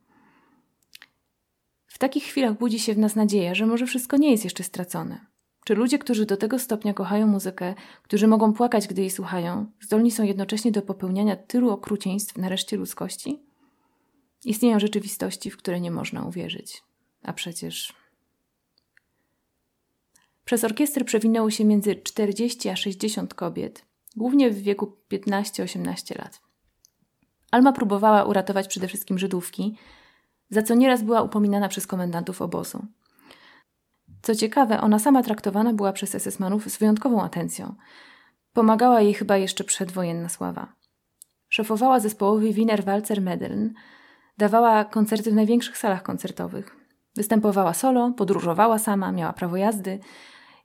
W 1.85 1.97
takich 1.97 2.23
chwilach 2.23 2.57
budzi 2.57 2.79
się 2.79 2.93
w 2.93 2.97
nas 2.97 3.15
nadzieja, 3.15 3.55
że 3.55 3.65
może 3.65 3.85
wszystko 3.85 4.17
nie 4.17 4.31
jest 4.31 4.43
jeszcze 4.43 4.63
stracone. 4.63 5.25
Czy 5.65 5.75
ludzie, 5.75 5.99
którzy 5.99 6.25
do 6.25 6.37
tego 6.37 6.59
stopnia 6.59 6.93
kochają 6.93 7.27
muzykę, 7.27 7.73
którzy 8.03 8.27
mogą 8.27 8.53
płakać, 8.53 8.87
gdy 8.87 9.01
jej 9.01 9.11
słuchają, 9.11 9.65
zdolni 9.81 10.11
są 10.11 10.23
jednocześnie 10.23 10.71
do 10.71 10.81
popełniania 10.81 11.35
tylu 11.35 11.69
okrucieństw 11.69 12.37
na 12.37 12.49
reszcie 12.49 12.77
ludzkości? 12.77 13.43
Istnieją 14.45 14.79
rzeczywistości, 14.79 15.51
w 15.51 15.57
które 15.57 15.81
nie 15.81 15.91
można 15.91 16.25
uwierzyć. 16.25 16.83
A 17.23 17.33
przecież. 17.33 18.02
Przez 20.45 20.63
orkiestrę 20.63 21.05
przewinęło 21.05 21.49
się 21.49 21.65
między 21.65 21.95
40 21.95 22.69
a 22.69 22.75
60 22.75 23.33
kobiet, 23.33 23.85
głównie 24.15 24.49
w 24.51 24.61
wieku 24.61 24.97
15-18 25.11 26.17
lat. 26.17 26.41
Alma 27.51 27.71
próbowała 27.71 28.23
uratować 28.23 28.67
przede 28.67 28.87
wszystkim 28.87 29.19
Żydówki, 29.19 29.77
za 30.49 30.63
co 30.63 30.75
nieraz 30.75 31.03
była 31.03 31.21
upominana 31.21 31.69
przez 31.69 31.87
komendantów 31.87 32.41
obozu. 32.41 32.85
Co 34.21 34.35
ciekawe, 34.35 34.81
ona 34.81 34.99
sama 34.99 35.23
traktowana 35.23 35.73
była 35.73 35.93
przez 35.93 36.15
SS-manów 36.15 36.69
z 36.69 36.77
wyjątkową 36.77 37.23
atencją. 37.23 37.75
Pomagała 38.53 39.01
jej 39.01 39.13
chyba 39.13 39.37
jeszcze 39.37 39.63
przedwojenna 39.63 40.29
sława. 40.29 40.73
Szefowała 41.49 41.99
zespołowi 41.99 42.53
Wiener 42.53 42.83
Walzer 42.83 43.21
Medellin, 43.21 43.73
dawała 44.37 44.85
koncerty 44.85 45.31
w 45.31 45.33
największych 45.33 45.77
salach 45.77 46.03
koncertowych. 46.03 46.75
Występowała 47.15 47.73
solo, 47.73 48.11
podróżowała 48.11 48.79
sama, 48.79 49.11
miała 49.11 49.33
prawo 49.33 49.57
jazdy 49.57 49.99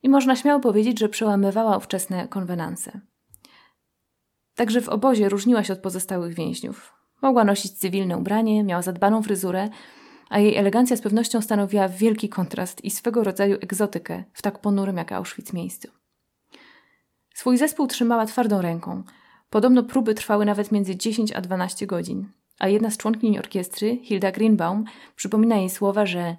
i 0.02 0.08
można 0.08 0.36
śmiało 0.36 0.60
powiedzieć, 0.60 0.98
że 0.98 1.08
przełamywała 1.08 1.76
ówczesne 1.76 2.28
konwenanse. 2.28 3.00
Także 4.54 4.80
w 4.80 4.88
obozie 4.88 5.28
różniła 5.28 5.64
się 5.64 5.72
od 5.72 5.78
pozostałych 5.78 6.34
więźniów. 6.34 6.92
Mogła 7.22 7.44
nosić 7.44 7.72
cywilne 7.72 8.16
ubranie, 8.16 8.64
miała 8.64 8.82
zadbaną 8.82 9.22
fryzurę, 9.22 9.68
a 10.30 10.38
jej 10.38 10.56
elegancja 10.56 10.96
z 10.96 11.00
pewnością 11.00 11.40
stanowiła 11.40 11.88
wielki 11.88 12.28
kontrast 12.28 12.84
i 12.84 12.90
swego 12.90 13.24
rodzaju 13.24 13.56
egzotykę 13.60 14.24
w 14.32 14.42
tak 14.42 14.58
ponurym 14.58 14.96
jak 14.96 15.12
Auschwitz 15.12 15.52
miejscu. 15.52 15.88
Swój 17.34 17.58
zespół 17.58 17.86
trzymała 17.86 18.26
twardą 18.26 18.62
ręką. 18.62 19.02
Podobno 19.50 19.82
próby 19.82 20.14
trwały 20.14 20.44
nawet 20.44 20.72
między 20.72 20.96
10 20.96 21.32
a 21.32 21.40
12 21.40 21.86
godzin, 21.86 22.28
a 22.58 22.68
jedna 22.68 22.90
z 22.90 22.96
członkini 22.96 23.38
orkiestry, 23.38 23.98
Hilda 24.02 24.32
Greenbaum, 24.32 24.84
przypomina 25.16 25.56
jej 25.56 25.70
słowa, 25.70 26.06
że 26.06 26.36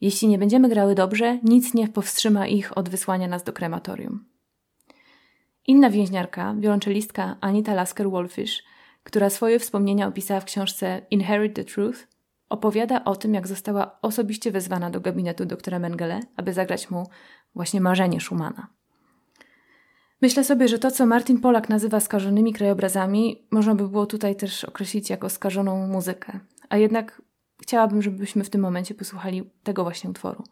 jeśli 0.00 0.28
nie 0.28 0.38
będziemy 0.38 0.68
grały 0.68 0.94
dobrze, 0.94 1.38
nic 1.42 1.74
nie 1.74 1.88
powstrzyma 1.88 2.46
ich 2.46 2.78
od 2.78 2.88
wysłania 2.88 3.28
nas 3.28 3.44
do 3.44 3.52
krematorium. 3.52 4.24
Inna 5.66 5.90
więźniarka, 5.90 6.54
wiolonczelistka 6.58 7.36
Anita 7.40 7.74
Lasker-Wolfish, 7.74 8.62
która 9.02 9.30
swoje 9.30 9.58
wspomnienia 9.58 10.06
opisała 10.06 10.40
w 10.40 10.44
książce 10.44 11.06
Inherit 11.10 11.54
the 11.54 11.64
Truth, 11.64 11.98
opowiada 12.48 13.04
o 13.04 13.16
tym, 13.16 13.34
jak 13.34 13.46
została 13.46 13.98
osobiście 14.02 14.50
wezwana 14.50 14.90
do 14.90 15.00
gabinetu 15.00 15.46
doktora 15.46 15.78
Mengele, 15.78 16.20
aby 16.36 16.52
zagrać 16.52 16.90
mu 16.90 17.06
właśnie 17.54 17.80
marzenie 17.80 18.20
Schumana. 18.20 18.68
Myślę 20.22 20.44
sobie, 20.44 20.68
że 20.68 20.78
to, 20.78 20.90
co 20.90 21.06
Martin 21.06 21.40
Polak 21.40 21.68
nazywa 21.68 22.00
skażonymi 22.00 22.52
krajobrazami, 22.52 23.46
można 23.50 23.74
by 23.74 23.88
było 23.88 24.06
tutaj 24.06 24.36
też 24.36 24.64
określić 24.64 25.10
jako 25.10 25.28
skażoną 25.28 25.86
muzykę. 25.86 26.40
A 26.68 26.76
jednak 26.76 27.22
chciałabym, 27.62 28.02
żebyśmy 28.02 28.44
w 28.44 28.50
tym 28.50 28.60
momencie 28.60 28.94
posłuchali 28.94 29.50
tego 29.62 29.82
właśnie 29.82 30.10
utworu. 30.10 30.44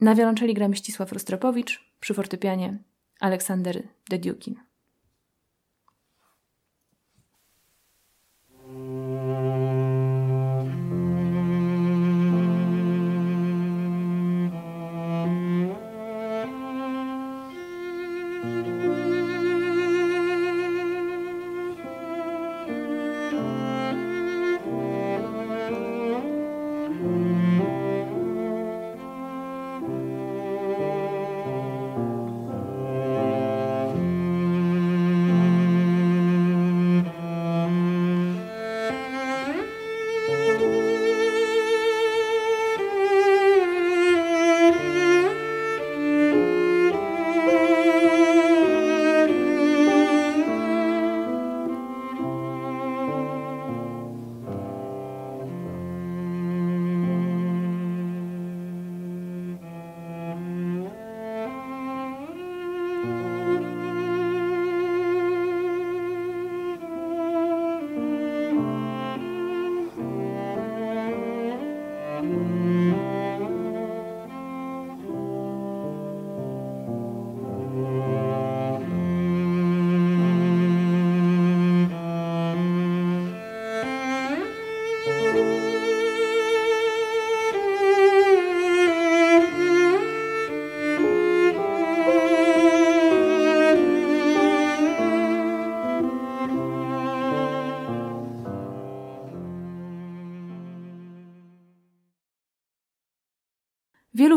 Na 0.00 0.14
wiolonczeli 0.14 0.54
gra 0.54 0.74
Ścisław 0.74 1.12
Rostropowicz, 1.12 1.94
przy 2.00 2.14
fortepianie 2.14 2.84
Aleksander 3.20 3.88
Dediukin. 4.10 4.65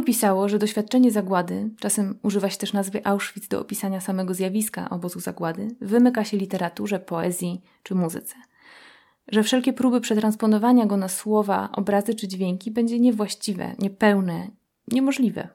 Pisało, 0.10 0.50
że 0.50 0.60
doświadczenie 0.60 1.12
zagłady, 1.12 1.70
czasem 1.80 2.20
używa 2.24 2.50
się 2.50 2.58
też 2.58 2.74
nazwy 2.74 3.06
Auschwitz 3.06 3.48
do 3.48 3.62
opisania 3.62 4.02
samego 4.02 4.34
zjawiska 4.34 4.90
obozu 4.90 5.20
zagłady, 5.20 5.76
wymyka 5.82 6.24
się 6.24 6.38
literaturze, 6.38 7.00
poezji 7.00 7.62
czy 7.84 7.96
muzyce. 7.96 8.36
Że 9.28 9.44
wszelkie 9.44 9.74
próby 9.74 10.02
przetransponowania 10.02 10.86
go 10.86 10.98
na 10.98 11.08
słowa, 11.08 11.70
obrazy 11.72 12.16
czy 12.16 12.28
dźwięki 12.28 12.72
będzie 12.72 13.00
niewłaściwe, 13.00 13.76
niepełne, 13.80 14.48
niemożliwe. 14.92 15.48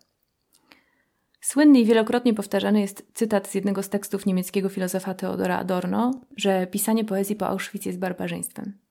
Słynny 1.41 1.81
i 1.81 1.85
wielokrotnie 1.85 2.35
powtarzany 2.35 2.81
jest 2.81 3.07
cytat 3.15 3.49
z 3.49 3.55
jednego 3.55 3.83
z 3.83 3.89
tekstów 3.89 4.27
niemieckiego 4.27 4.69
filozofa 4.69 5.15
Theodora 5.15 5.59
Adorno, 5.59 6.21
że 6.37 6.67
pisanie 6.67 7.05
poezji 7.05 7.37
po 7.37 7.49
Auschwitz 7.49 7.87
jest 7.87 7.99
barbarzyństwem. 7.99 8.84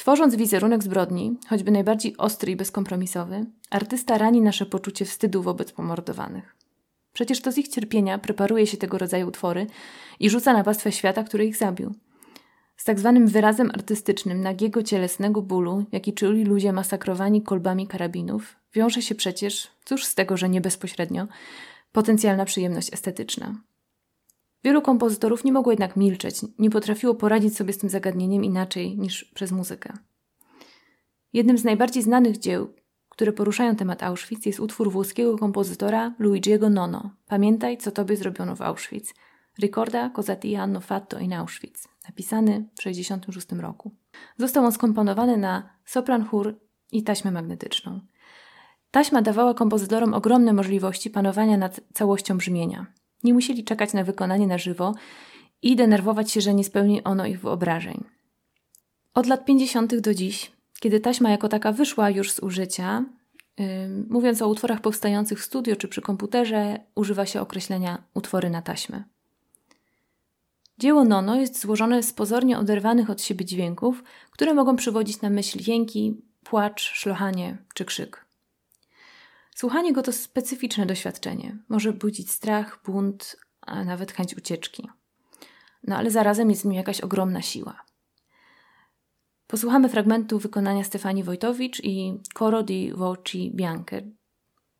Tworząc 0.00 0.34
wizerunek 0.34 0.82
zbrodni, 0.82 1.36
choćby 1.48 1.70
najbardziej 1.70 2.16
ostry 2.16 2.52
i 2.52 2.56
bezkompromisowy, 2.56 3.46
artysta 3.70 4.18
rani 4.18 4.40
nasze 4.40 4.66
poczucie 4.66 5.04
wstydu 5.04 5.42
wobec 5.42 5.72
pomordowanych. 5.72 6.56
Przecież 7.12 7.40
to 7.40 7.52
z 7.52 7.58
ich 7.58 7.68
cierpienia 7.68 8.18
preparuje 8.18 8.66
się 8.66 8.76
tego 8.76 8.98
rodzaju 8.98 9.28
utwory 9.28 9.66
i 10.20 10.30
rzuca 10.30 10.52
na 10.52 10.64
pastwę 10.64 10.92
świata, 10.92 11.24
który 11.24 11.46
ich 11.46 11.56
zabił. 11.56 11.94
Z 12.76 12.84
tak 12.84 12.98
zwanym 12.98 13.26
wyrazem 13.26 13.70
artystycznym 13.74 14.40
nagiego 14.40 14.82
cielesnego 14.82 15.42
bólu, 15.42 15.84
jaki 15.92 16.12
czuli 16.12 16.44
ludzie 16.44 16.72
masakrowani 16.72 17.42
kolbami 17.42 17.86
karabinów, 17.86 18.56
wiąże 18.74 19.02
się 19.02 19.14
przecież, 19.14 19.68
cóż 19.84 20.04
z 20.04 20.14
tego, 20.14 20.36
że 20.36 20.48
nie 20.48 20.60
bezpośrednio, 20.60 21.26
potencjalna 21.92 22.44
przyjemność 22.44 22.92
estetyczna. 22.92 23.54
Wielu 24.64 24.82
kompozytorów 24.82 25.44
nie 25.44 25.52
mogło 25.52 25.72
jednak 25.72 25.96
milczeć, 25.96 26.36
nie 26.58 26.70
potrafiło 26.70 27.14
poradzić 27.14 27.56
sobie 27.56 27.72
z 27.72 27.78
tym 27.78 27.90
zagadnieniem 27.90 28.44
inaczej 28.44 28.98
niż 28.98 29.24
przez 29.24 29.52
muzykę. 29.52 29.92
Jednym 31.32 31.58
z 31.58 31.64
najbardziej 31.64 32.02
znanych 32.02 32.38
dzieł, 32.38 32.74
które 33.08 33.32
poruszają 33.32 33.76
temat 33.76 34.02
Auschwitz, 34.02 34.46
jest 34.46 34.60
utwór 34.60 34.92
włoskiego 34.92 35.38
kompozytora 35.38 36.14
Luigiego 36.18 36.70
Nono 36.70 37.10
Pamiętaj, 37.26 37.78
co 37.78 37.90
tobie 37.90 38.16
zrobiono 38.16 38.56
w 38.56 38.62
Auschwitz. 38.62 39.14
Ricorda 39.58 40.10
cosa 40.10 40.36
ti 40.36 40.56
hanno 40.56 40.80
fatto 40.80 41.18
in 41.18 41.32
Auschwitz, 41.32 41.88
napisany 42.08 42.68
w 42.74 42.76
1966 42.76 43.52
roku. 43.52 43.94
Został 44.38 44.64
on 44.64 44.72
skomponowany 44.72 45.36
na 45.36 45.70
sopran 45.84 46.24
chór 46.24 46.60
i 46.92 47.02
taśmę 47.02 47.30
magnetyczną. 47.30 48.00
Taśma 48.90 49.22
dawała 49.22 49.54
kompozytorom 49.54 50.14
ogromne 50.14 50.52
możliwości 50.52 51.10
panowania 51.10 51.56
nad 51.56 51.80
całością 51.92 52.38
brzmienia. 52.38 52.86
Nie 53.24 53.34
musieli 53.34 53.64
czekać 53.64 53.92
na 53.92 54.04
wykonanie 54.04 54.46
na 54.46 54.58
żywo 54.58 54.94
i 55.62 55.76
denerwować 55.76 56.30
się, 56.30 56.40
że 56.40 56.54
nie 56.54 56.64
spełni 56.64 57.04
ono 57.04 57.26
ich 57.26 57.40
wyobrażeń. 57.40 58.04
Od 59.14 59.26
lat 59.26 59.44
50. 59.44 59.96
do 59.96 60.14
dziś, 60.14 60.52
kiedy 60.80 61.00
taśma 61.00 61.30
jako 61.30 61.48
taka 61.48 61.72
wyszła 61.72 62.10
już 62.10 62.32
z 62.32 62.40
użycia, 62.40 63.04
yy, 63.58 63.66
mówiąc 64.08 64.42
o 64.42 64.48
utworach 64.48 64.80
powstających 64.80 65.40
w 65.40 65.44
studio 65.44 65.76
czy 65.76 65.88
przy 65.88 66.02
komputerze, 66.02 66.80
używa 66.94 67.26
się 67.26 67.40
określenia 67.40 68.02
utwory 68.14 68.50
na 68.50 68.62
taśmę. 68.62 69.04
Dzieło 70.78 71.04
Nono 71.04 71.36
jest 71.36 71.60
złożone 71.60 72.02
z 72.02 72.12
pozornie 72.12 72.58
oderwanych 72.58 73.10
od 73.10 73.22
siebie 73.22 73.44
dźwięków, 73.44 74.02
które 74.30 74.54
mogą 74.54 74.76
przywodzić 74.76 75.20
na 75.20 75.30
myśl 75.30 75.70
jęki, 75.70 76.22
płacz, 76.44 76.82
szlochanie 76.82 77.58
czy 77.74 77.84
krzyk. 77.84 78.29
Słuchanie 79.60 79.92
go 79.92 80.02
to 80.02 80.12
specyficzne 80.12 80.86
doświadczenie. 80.86 81.58
Może 81.68 81.92
budzić 81.92 82.30
strach, 82.30 82.80
bunt, 82.84 83.36
a 83.60 83.84
nawet 83.84 84.12
chęć 84.12 84.36
ucieczki. 84.36 84.88
No 85.82 85.96
ale 85.96 86.10
zarazem 86.10 86.50
jest 86.50 86.62
w 86.62 86.64
nim 86.64 86.74
jakaś 86.74 87.00
ogromna 87.00 87.42
siła. 87.42 87.84
Posłuchamy 89.46 89.88
fragmentu 89.88 90.38
wykonania 90.38 90.84
Stefani 90.84 91.24
Wojtowicz 91.24 91.80
i 91.84 92.20
Coro 92.34 92.62
di 92.62 92.92
Voci 92.92 93.50
Bianche, 93.54 94.02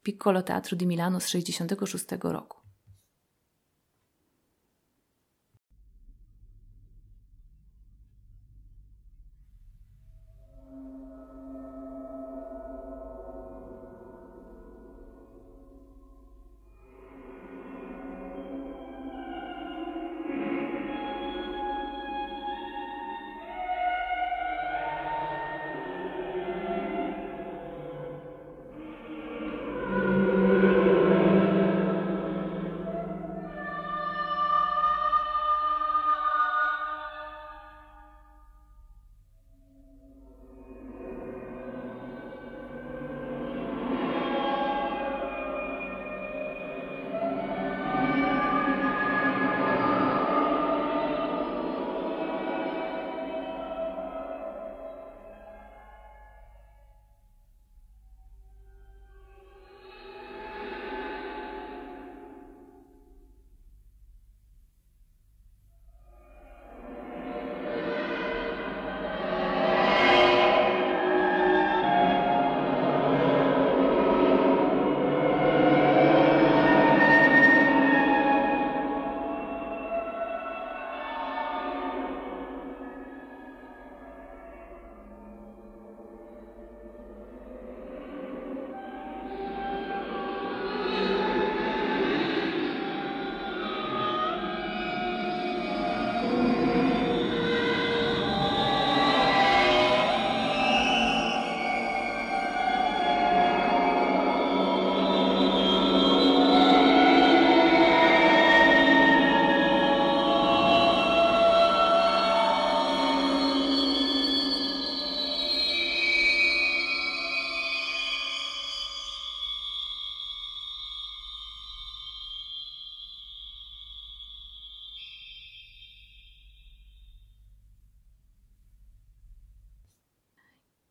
Piccolo 0.02 0.42
Teatro 0.42 0.76
di 0.76 0.86
Milano 0.86 1.20
z 1.20 1.26
1966 1.26 2.06
roku. 2.22 2.59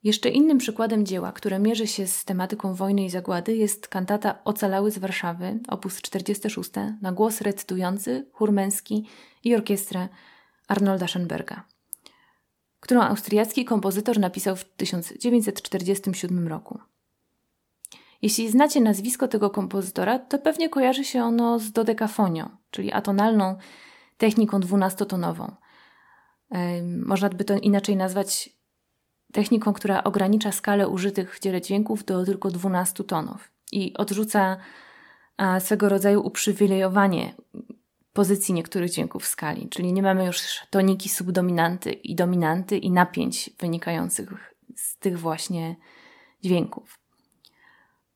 Jeszcze 0.03 0.29
innym 0.29 0.57
przykładem 0.57 1.05
dzieła, 1.05 1.31
które 1.31 1.59
mierzy 1.59 1.87
się 1.87 2.07
z 2.07 2.25
tematyką 2.25 2.73
wojny 2.73 3.05
i 3.05 3.09
zagłady, 3.09 3.55
jest 3.55 3.87
kantata 3.87 4.43
Ocalały 4.43 4.91
z 4.91 4.97
Warszawy, 4.97 5.59
op. 5.67 5.85
46, 6.01 6.71
na 7.01 7.11
głos 7.11 7.41
recytujący, 7.41 8.27
chór 8.33 8.51
męski 8.51 9.07
i 9.43 9.55
orkiestrę 9.55 10.07
Arnolda 10.67 11.07
Schoenberga, 11.07 11.63
którą 12.79 13.01
austriacki 13.01 13.65
kompozytor 13.65 14.19
napisał 14.19 14.55
w 14.55 14.65
1947 14.65 16.47
roku. 16.47 16.79
Jeśli 18.21 18.49
znacie 18.49 18.81
nazwisko 18.81 19.27
tego 19.27 19.49
kompozytora, 19.49 20.19
to 20.19 20.39
pewnie 20.39 20.69
kojarzy 20.69 21.03
się 21.03 21.23
ono 21.23 21.59
z 21.59 21.71
dodekafonią, 21.71 22.49
czyli 22.71 22.91
atonalną 22.91 23.57
techniką 24.17 24.59
dwunastotonową. 24.59 25.55
Można 27.05 27.29
by 27.29 27.43
to 27.43 27.57
inaczej 27.57 27.95
nazwać 27.95 28.58
techniką, 29.31 29.73
która 29.73 30.03
ogranicza 30.03 30.51
skalę 30.51 30.87
użytych 30.87 31.35
w 31.35 31.39
dziele 31.39 31.61
dźwięków 31.61 32.05
do 32.05 32.25
tylko 32.25 32.51
12 32.51 33.03
tonów 33.03 33.51
i 33.71 33.93
odrzuca 33.97 34.57
swego 35.59 35.89
rodzaju 35.89 36.21
uprzywilejowanie 36.21 37.33
pozycji 38.13 38.53
niektórych 38.53 38.91
dźwięków 38.91 39.23
w 39.23 39.27
skali, 39.27 39.69
czyli 39.69 39.93
nie 39.93 40.03
mamy 40.03 40.25
już 40.25 40.41
toniki 40.69 41.09
subdominanty 41.09 41.91
i 41.91 42.15
dominanty 42.15 42.77
i 42.77 42.91
napięć 42.91 43.49
wynikających 43.59 44.53
z 44.75 44.97
tych 44.97 45.19
właśnie 45.19 45.75
dźwięków. 46.43 46.99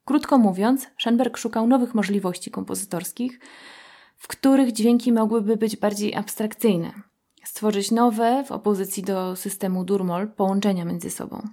Krótko 0.05 0.37
mówiąc, 0.37 0.87
Schoenberg 0.99 1.37
szukał 1.37 1.67
nowych 1.67 1.95
możliwości 1.95 2.51
kompozytorskich, 2.51 3.39
w 4.17 4.27
których 4.27 4.71
dźwięki 4.71 5.11
mogłyby 5.11 5.57
być 5.57 5.77
bardziej 5.77 6.15
abstrakcyjne, 6.15 6.93
stworzyć 7.43 7.91
nowe, 7.91 8.43
w 8.47 8.51
opozycji 8.51 9.03
do 9.03 9.35
systemu 9.35 9.83
Durmol, 9.83 10.27
połączenia 10.27 10.85
między 10.85 11.09
sobą. 11.09 11.47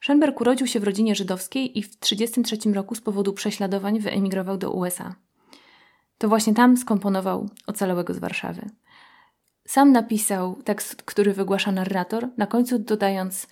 Schoenberg 0.00 0.40
urodził 0.40 0.66
się 0.66 0.80
w 0.80 0.84
rodzinie 0.84 1.14
żydowskiej 1.14 1.78
i 1.78 1.82
w 1.82 1.96
1933 1.96 2.72
roku 2.72 2.94
z 2.94 3.00
powodu 3.00 3.32
prześladowań 3.32 4.00
wyemigrował 4.00 4.58
do 4.58 4.70
USA. 4.70 5.14
To 6.18 6.28
właśnie 6.28 6.54
tam 6.54 6.76
skomponował 6.76 7.48
Ocalałego 7.66 8.14
z 8.14 8.18
Warszawy. 8.18 8.70
Sam 9.66 9.92
napisał 9.92 10.62
tekst, 10.62 11.02
który 11.02 11.32
wygłasza 11.32 11.72
narrator, 11.72 12.28
na 12.36 12.46
końcu 12.46 12.78
dodając 12.78 13.46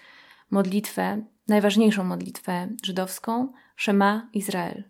modlitwę, 0.51 1.24
najważniejszą 1.49 2.05
modlitwę 2.05 2.68
żydowską, 2.82 3.53
Shema 3.76 4.28
Izrael. 4.32 4.84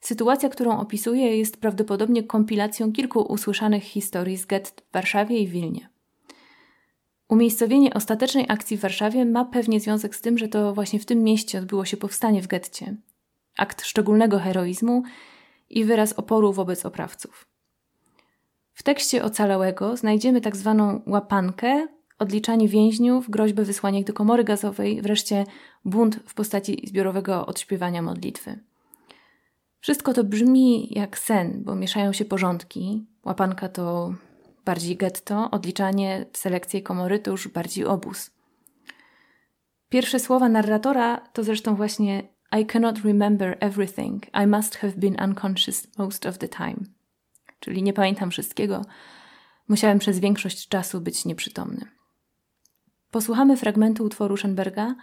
Sytuacja, 0.00 0.48
którą 0.48 0.78
opisuje, 0.78 1.36
jest 1.36 1.60
prawdopodobnie 1.60 2.22
kompilacją 2.22 2.92
kilku 2.92 3.20
usłyszanych 3.20 3.82
historii 3.82 4.36
z 4.36 4.46
gett 4.46 4.84
w 4.90 4.92
Warszawie 4.92 5.38
i 5.38 5.48
Wilnie. 5.48 5.88
Umiejscowienie 7.28 7.94
ostatecznej 7.94 8.46
akcji 8.48 8.76
w 8.76 8.80
Warszawie 8.80 9.24
ma 9.24 9.44
pewnie 9.44 9.80
związek 9.80 10.16
z 10.16 10.20
tym, 10.20 10.38
że 10.38 10.48
to 10.48 10.74
właśnie 10.74 11.00
w 11.00 11.06
tym 11.06 11.22
mieście 11.22 11.58
odbyło 11.58 11.84
się 11.84 11.96
powstanie 11.96 12.42
w 12.42 12.46
getcie. 12.46 12.96
Akt 13.56 13.84
szczególnego 13.84 14.38
heroizmu 14.38 15.02
i 15.70 15.84
wyraz 15.84 16.12
oporu 16.12 16.52
wobec 16.52 16.86
oprawców. 16.86 17.46
W 18.74 18.82
tekście 18.82 19.24
Ocalałego 19.24 19.96
znajdziemy 19.96 20.40
tak 20.40 20.56
zwaną 20.56 21.02
łapankę, 21.06 21.86
odliczanie 22.18 22.68
więźniów, 22.68 23.30
groźbę 23.30 23.64
wysłania 23.64 23.98
ich 23.98 24.04
do 24.04 24.12
komory 24.12 24.44
gazowej, 24.44 25.02
wreszcie 25.02 25.44
bunt 25.84 26.20
w 26.26 26.34
postaci 26.34 26.82
zbiorowego 26.86 27.46
odśpiewania 27.46 28.02
modlitwy. 28.02 28.67
Wszystko 29.80 30.14
to 30.14 30.24
brzmi 30.24 30.88
jak 30.90 31.18
sen, 31.18 31.62
bo 31.64 31.74
mieszają 31.74 32.12
się 32.12 32.24
porządki. 32.24 33.06
Łapanka 33.24 33.68
to 33.68 34.14
bardziej 34.64 34.96
getto, 34.96 35.50
odliczanie, 35.50 36.26
selekcja 36.32 36.80
i 36.80 36.82
komory 36.82 37.18
to 37.18 37.30
już 37.30 37.48
bardziej 37.48 37.84
obóz. 37.84 38.30
Pierwsze 39.88 40.20
słowa 40.20 40.48
narratora 40.48 41.16
to 41.16 41.44
zresztą 41.44 41.76
właśnie 41.76 42.22
I 42.60 42.66
cannot 42.66 42.98
remember 42.98 43.56
everything. 43.60 44.26
I 44.44 44.46
must 44.46 44.76
have 44.76 44.92
been 44.96 45.16
unconscious 45.24 45.98
most 45.98 46.26
of 46.26 46.38
the 46.38 46.48
time. 46.48 46.76
Czyli 47.60 47.82
nie 47.82 47.92
pamiętam 47.92 48.30
wszystkiego. 48.30 48.84
Musiałem 49.68 49.98
przez 49.98 50.18
większość 50.18 50.68
czasu 50.68 51.00
być 51.00 51.24
nieprzytomny. 51.24 51.86
Posłuchamy 53.10 53.56
fragmentu 53.56 54.04
utworu 54.04 54.36
Schoenberga 54.36 54.94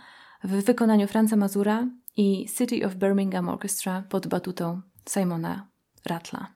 w 0.44 0.64
wykonaniu 0.64 1.08
Franza 1.08 1.36
Mazura 1.36 1.88
i 2.18 2.48
City 2.48 2.86
of 2.86 2.96
Birmingham 2.96 3.50
Orchestra 3.50 4.04
pod 4.10 4.28
batutą 4.28 4.82
Simona 5.06 5.68
Rattla. 6.06 6.55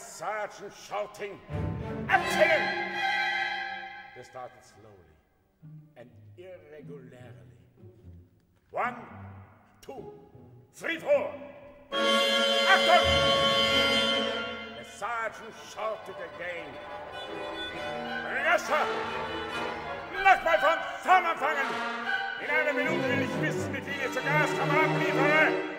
sergeant 0.00 0.72
shouting, 0.88 1.38
Abzählen! 2.08 2.90
They 4.16 4.22
started 4.22 4.62
slowly 4.64 5.10
and 5.96 6.08
irregularly. 6.36 7.20
One, 8.70 8.96
two, 9.80 10.12
three, 10.74 10.98
four. 10.98 11.34
Achtung! 11.92 13.06
The 14.78 14.84
sergeant 14.96 15.54
shouted 15.72 16.16
again. 16.28 16.70
Rascher! 18.44 18.86
Lasst 20.22 20.44
mal 20.44 20.58
von 20.58 20.78
vorn 21.02 21.24
anfangen! 21.26 21.66
In 22.42 22.50
einer 22.50 22.72
Minute 22.72 23.08
will 23.08 23.22
ich 23.22 23.40
wissen, 23.42 23.72
wie 23.74 23.80
viel 23.80 24.02
ihr 24.02 24.12
zur 24.12 24.22
Gaskammer 24.22 24.80
abliefere! 24.84 25.69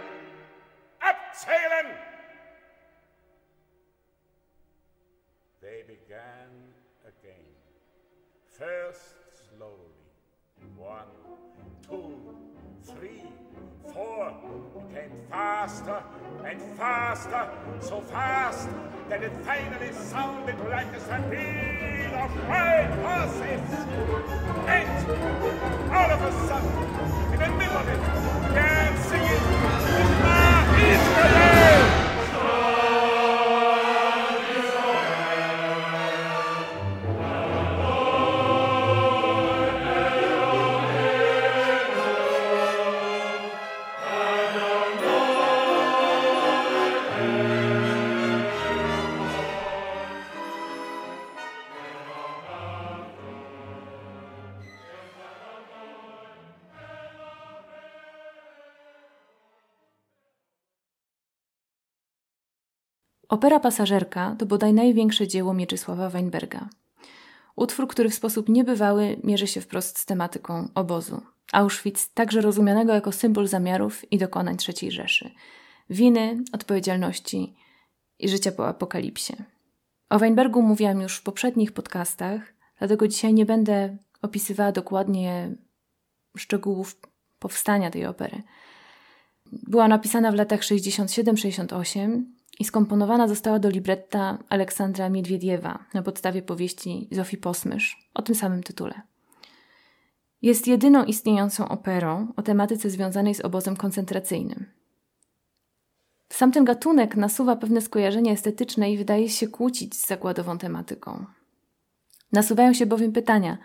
Began 6.11 6.51
again. 7.07 7.47
First 8.49 9.15
slowly. 9.47 9.71
One, 10.75 11.07
two, 11.87 12.17
three, 12.83 13.23
four. 13.93 14.35
Became 14.89 15.11
faster 15.29 16.03
and 16.45 16.61
faster, 16.77 17.49
so 17.79 18.01
fast 18.01 18.67
that 19.07 19.23
it 19.23 19.31
finally 19.45 19.93
sounded 19.93 20.59
like 20.69 20.87
a 20.87 20.99
stampede 20.99 22.11
of 22.11 22.47
wild 22.49 22.91
horses. 23.05 23.61
And 24.67 24.89
all 25.95 26.11
of 26.11 26.21
a 26.21 26.31
sudden, 26.47 26.73
in 27.33 27.39
the 27.39 27.49
middle 27.57 27.77
of 27.77 27.87
it, 27.87 28.01
began 28.49 28.97
singing, 29.07 29.43
Israel! 30.91 31.40
Opera 63.31 63.59
Pasażerka 63.59 64.35
to 64.39 64.45
bodaj 64.45 64.73
największe 64.73 65.27
dzieło 65.27 65.53
Mieczysława 65.53 66.09
Weinberga. 66.09 66.69
Utwór, 67.55 67.87
który 67.87 68.09
w 68.09 68.13
sposób 68.13 68.49
niebywały 68.49 69.17
mierzy 69.23 69.47
się 69.47 69.61
wprost 69.61 69.99
z 69.99 70.05
tematyką 70.05 70.69
obozu. 70.75 71.21
Auschwitz, 71.51 72.09
także 72.13 72.41
rozumianego 72.41 72.93
jako 72.93 73.11
symbol 73.11 73.47
zamiarów 73.47 74.11
i 74.11 74.17
dokonań 74.17 74.57
III 74.67 74.91
Rzeszy, 74.91 75.31
winy, 75.89 76.43
odpowiedzialności 76.53 77.53
i 78.19 78.29
życia 78.29 78.51
po 78.51 78.67
apokalipsie. 78.67 79.33
O 80.09 80.19
Weinbergu 80.19 80.61
mówiłam 80.61 81.01
już 81.01 81.17
w 81.17 81.23
poprzednich 81.23 81.71
podcastach, 81.71 82.41
dlatego 82.79 83.07
dzisiaj 83.07 83.33
nie 83.33 83.45
będę 83.45 83.97
opisywała 84.21 84.71
dokładnie 84.71 85.55
szczegółów 86.37 86.99
powstania 87.39 87.91
tej 87.91 88.05
opery. 88.05 88.41
Była 89.51 89.87
napisana 89.87 90.31
w 90.31 90.35
latach 90.35 90.59
67-68 90.59 92.21
i 92.61 92.65
skomponowana 92.65 93.27
została 93.27 93.59
do 93.59 93.69
libretta 93.69 94.37
Aleksandra 94.49 95.09
Miedwiediewa 95.09 95.85
na 95.93 96.01
podstawie 96.01 96.41
powieści 96.41 97.07
Zofii 97.11 97.37
Posmysz 97.37 98.09
o 98.13 98.21
tym 98.21 98.35
samym 98.35 98.63
tytule. 98.63 99.01
Jest 100.41 100.67
jedyną 100.67 101.03
istniejącą 101.03 101.69
operą 101.69 102.33
o 102.35 102.41
tematyce 102.41 102.89
związanej 102.89 103.35
z 103.35 103.41
obozem 103.41 103.75
koncentracyjnym. 103.75 104.65
Sam 106.29 106.51
ten 106.51 106.65
gatunek 106.65 107.15
nasuwa 107.15 107.55
pewne 107.55 107.81
skojarzenia 107.81 108.31
estetyczne 108.31 108.91
i 108.91 108.97
wydaje 108.97 109.29
się 109.29 109.47
kłócić 109.47 109.95
z 109.95 110.07
zakładową 110.07 110.57
tematyką. 110.57 111.25
Nasuwają 112.31 112.73
się 112.73 112.85
bowiem 112.85 113.11
pytania, 113.11 113.57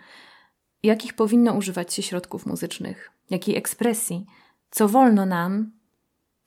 jakich 0.83 1.13
powinno 1.13 1.53
używać 1.53 1.93
się 1.93 2.03
środków 2.03 2.45
muzycznych, 2.45 3.11
jakiej 3.29 3.55
ekspresji, 3.55 4.25
co 4.71 4.87
wolno 4.87 5.25
nam, 5.25 5.71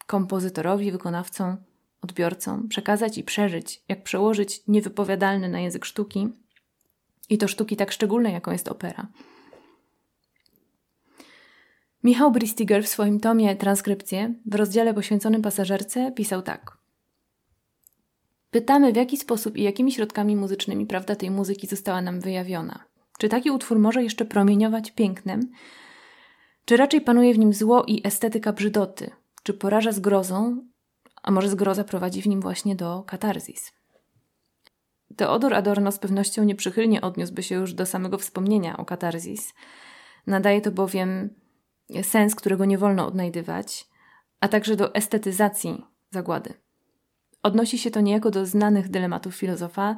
kompozytorowi, 0.06 0.92
wykonawcom, 0.92 1.56
odbiorcom, 2.02 2.68
przekazać 2.68 3.18
i 3.18 3.24
przeżyć, 3.24 3.82
jak 3.88 4.02
przełożyć 4.02 4.62
niewypowiadalny 4.68 5.48
na 5.48 5.60
język 5.60 5.84
sztuki 5.84 6.28
i 7.28 7.38
to 7.38 7.48
sztuki 7.48 7.76
tak 7.76 7.92
szczególnej, 7.92 8.32
jaką 8.32 8.52
jest 8.52 8.68
opera. 8.68 9.06
Michał 12.04 12.32
Bristiger 12.32 12.84
w 12.84 12.88
swoim 12.88 13.20
tomie 13.20 13.56
Transkrypcje 13.56 14.34
w 14.46 14.54
rozdziale 14.54 14.94
poświęconym 14.94 15.42
pasażerce 15.42 16.12
pisał 16.12 16.42
tak. 16.42 16.78
Pytamy, 18.50 18.92
w 18.92 18.96
jaki 18.96 19.16
sposób 19.16 19.56
i 19.56 19.62
jakimi 19.62 19.92
środkami 19.92 20.36
muzycznymi 20.36 20.86
prawda 20.86 21.16
tej 21.16 21.30
muzyki 21.30 21.66
została 21.66 22.02
nam 22.02 22.20
wyjawiona. 22.20 22.84
Czy 23.18 23.28
taki 23.28 23.50
utwór 23.50 23.78
może 23.78 24.02
jeszcze 24.02 24.24
promieniować 24.24 24.90
pięknem, 24.90 25.40
czy 26.64 26.76
raczej 26.76 27.00
panuje 27.00 27.34
w 27.34 27.38
nim 27.38 27.52
zło 27.52 27.84
i 27.86 28.06
estetyka 28.06 28.52
brzydoty? 28.52 29.10
Czy 29.42 29.54
poraża 29.54 29.92
zgrozą, 29.92 30.66
a 31.22 31.30
może 31.30 31.48
zgroza 31.48 31.84
prowadzi 31.84 32.22
w 32.22 32.26
nim 32.26 32.40
właśnie 32.40 32.76
do 32.76 33.02
katarzis? 33.06 33.72
Teodor 35.16 35.54
Adorno 35.54 35.92
z 35.92 35.98
pewnością 35.98 36.44
nieprzychylnie 36.44 37.00
odniósłby 37.00 37.42
się 37.42 37.54
już 37.54 37.74
do 37.74 37.86
samego 37.86 38.18
wspomnienia 38.18 38.76
o 38.76 38.84
katarzis. 38.84 39.54
Nadaje 40.26 40.60
to 40.60 40.70
bowiem 40.70 41.30
sens, 42.02 42.34
którego 42.34 42.64
nie 42.64 42.78
wolno 42.78 43.06
odnajdywać, 43.06 43.88
a 44.40 44.48
także 44.48 44.76
do 44.76 44.94
estetyzacji 44.94 45.84
zagłady. 46.10 46.54
Odnosi 47.42 47.78
się 47.78 47.90
to 47.90 48.00
niejako 48.00 48.30
do 48.30 48.46
znanych 48.46 48.88
dylematów 48.88 49.34
filozofa, 49.34 49.96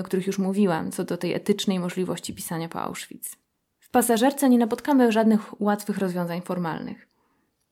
o 0.00 0.02
których 0.02 0.26
już 0.26 0.38
mówiłam, 0.38 0.90
co 0.90 1.04
do 1.04 1.16
tej 1.16 1.34
etycznej 1.34 1.78
możliwości 1.78 2.34
pisania 2.34 2.68
po 2.68 2.80
Auschwitz. 2.82 3.36
W 3.78 3.90
pasażerce 3.90 4.48
nie 4.48 4.58
napotkamy 4.58 5.12
żadnych 5.12 5.60
łatwych 5.62 5.98
rozwiązań 5.98 6.40
formalnych. 6.42 7.08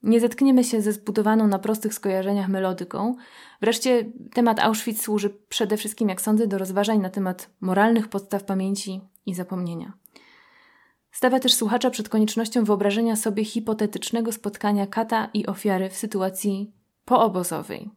Nie 0.03 0.21
zetkniemy 0.21 0.65
się 0.65 0.83
ze 0.83 0.93
zbudowaną 0.93 1.47
na 1.47 1.59
prostych 1.59 1.95
skojarzeniach 1.95 2.49
melodyką. 2.49 3.17
Wreszcie 3.61 4.05
temat 4.35 4.61
Auschwitz 4.61 5.03
służy 5.03 5.31
przede 5.49 5.77
wszystkim, 5.77 6.09
jak 6.09 6.21
sądzę, 6.21 6.47
do 6.47 6.59
rozważań 6.59 7.01
na 7.01 7.11
temat 7.11 7.51
moralnych 7.61 8.09
podstaw 8.09 8.45
pamięci 8.45 9.01
i 9.27 9.35
zapomnienia. 9.35 9.93
Stawia 11.11 11.41
też 11.41 11.55
słuchacza 11.55 11.91
przed 11.91 12.09
koniecznością 12.09 12.65
wyobrażenia 12.65 13.17
sobie 13.17 13.45
hipotetycznego 13.45 14.33
spotkania 14.33 14.87
kata 14.87 15.31
i 15.35 15.47
ofiary 15.47 15.91
w 15.91 15.97
sytuacji 15.97 16.73
poobozowej, 17.05 17.91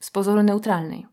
z 0.00 0.10
pozoru 0.10 0.42
neutralnej. 0.42 1.06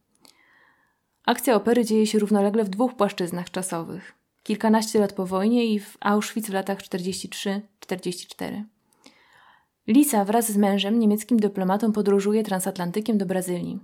Akcja 1.25 1.55
opery 1.55 1.85
dzieje 1.85 2.07
się 2.07 2.19
równolegle 2.19 2.63
w 2.63 2.69
dwóch 2.69 2.95
płaszczyznach 2.95 3.51
czasowych. 3.51 4.13
Kilkanaście 4.43 4.99
lat 4.99 5.13
po 5.13 5.25
wojnie 5.25 5.65
i 5.65 5.79
w 5.79 5.97
Auschwitz 5.99 6.49
w 6.49 6.53
latach 6.53 6.79
43-44. 6.79 8.63
Lisa 9.87 10.25
wraz 10.25 10.51
z 10.51 10.57
mężem, 10.57 10.99
niemieckim 10.99 11.39
dyplomatą, 11.39 11.91
podróżuje 11.91 12.43
transatlantykiem 12.43 13.17
do 13.17 13.25
Brazylii. 13.25 13.79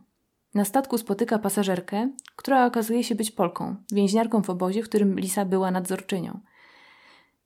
Na 0.54 0.66
statku 0.66 0.98
spotyka 0.98 1.39
pasażerkę, 1.39 2.10
która 2.36 2.66
okazuje 2.66 3.04
się 3.04 3.16
być 3.16 3.32
Polką, 3.32 3.76
więźniarką 3.91 4.41
w 4.41 4.50
obozie, 4.50 4.84
w 4.84 4.89
którym 4.89 5.20
Lisa 5.20 5.45
była 5.45 5.72
nadzorczynią. 5.72 6.39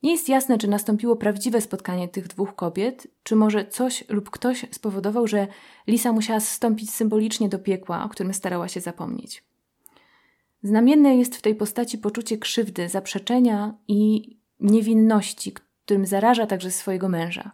Nie 0.03 0.11
jest 0.11 0.29
jasne, 0.29 0.57
czy 0.57 0.67
nastąpiło 0.67 1.15
prawdziwe 1.15 1.61
spotkanie 1.61 2.07
tych 2.07 2.27
dwóch 2.27 2.55
kobiet, 2.55 3.07
czy 3.23 3.35
może 3.35 3.65
coś 3.65 4.09
lub 4.09 4.29
ktoś 4.29 4.65
spowodował, 4.71 5.27
że 5.27 5.47
Lisa 5.87 6.13
musiała 6.13 6.39
zstąpić 6.39 6.91
symbolicznie 6.91 7.49
do 7.49 7.59
piekła, 7.59 8.03
o 8.03 8.09
którym 8.09 8.33
starała 8.33 8.67
się 8.67 8.81
zapomnieć. 8.81 9.43
Znamienne 10.63 11.17
jest 11.17 11.35
w 11.35 11.41
tej 11.41 11.55
postaci 11.55 11.97
poczucie 11.97 12.37
krzywdy, 12.37 12.89
zaprzeczenia 12.89 13.73
i 13.87 14.29
niewinności, 14.59 15.53
którym 15.85 16.05
zaraża 16.05 16.47
także 16.47 16.71
swojego 16.71 17.09
męża. 17.09 17.51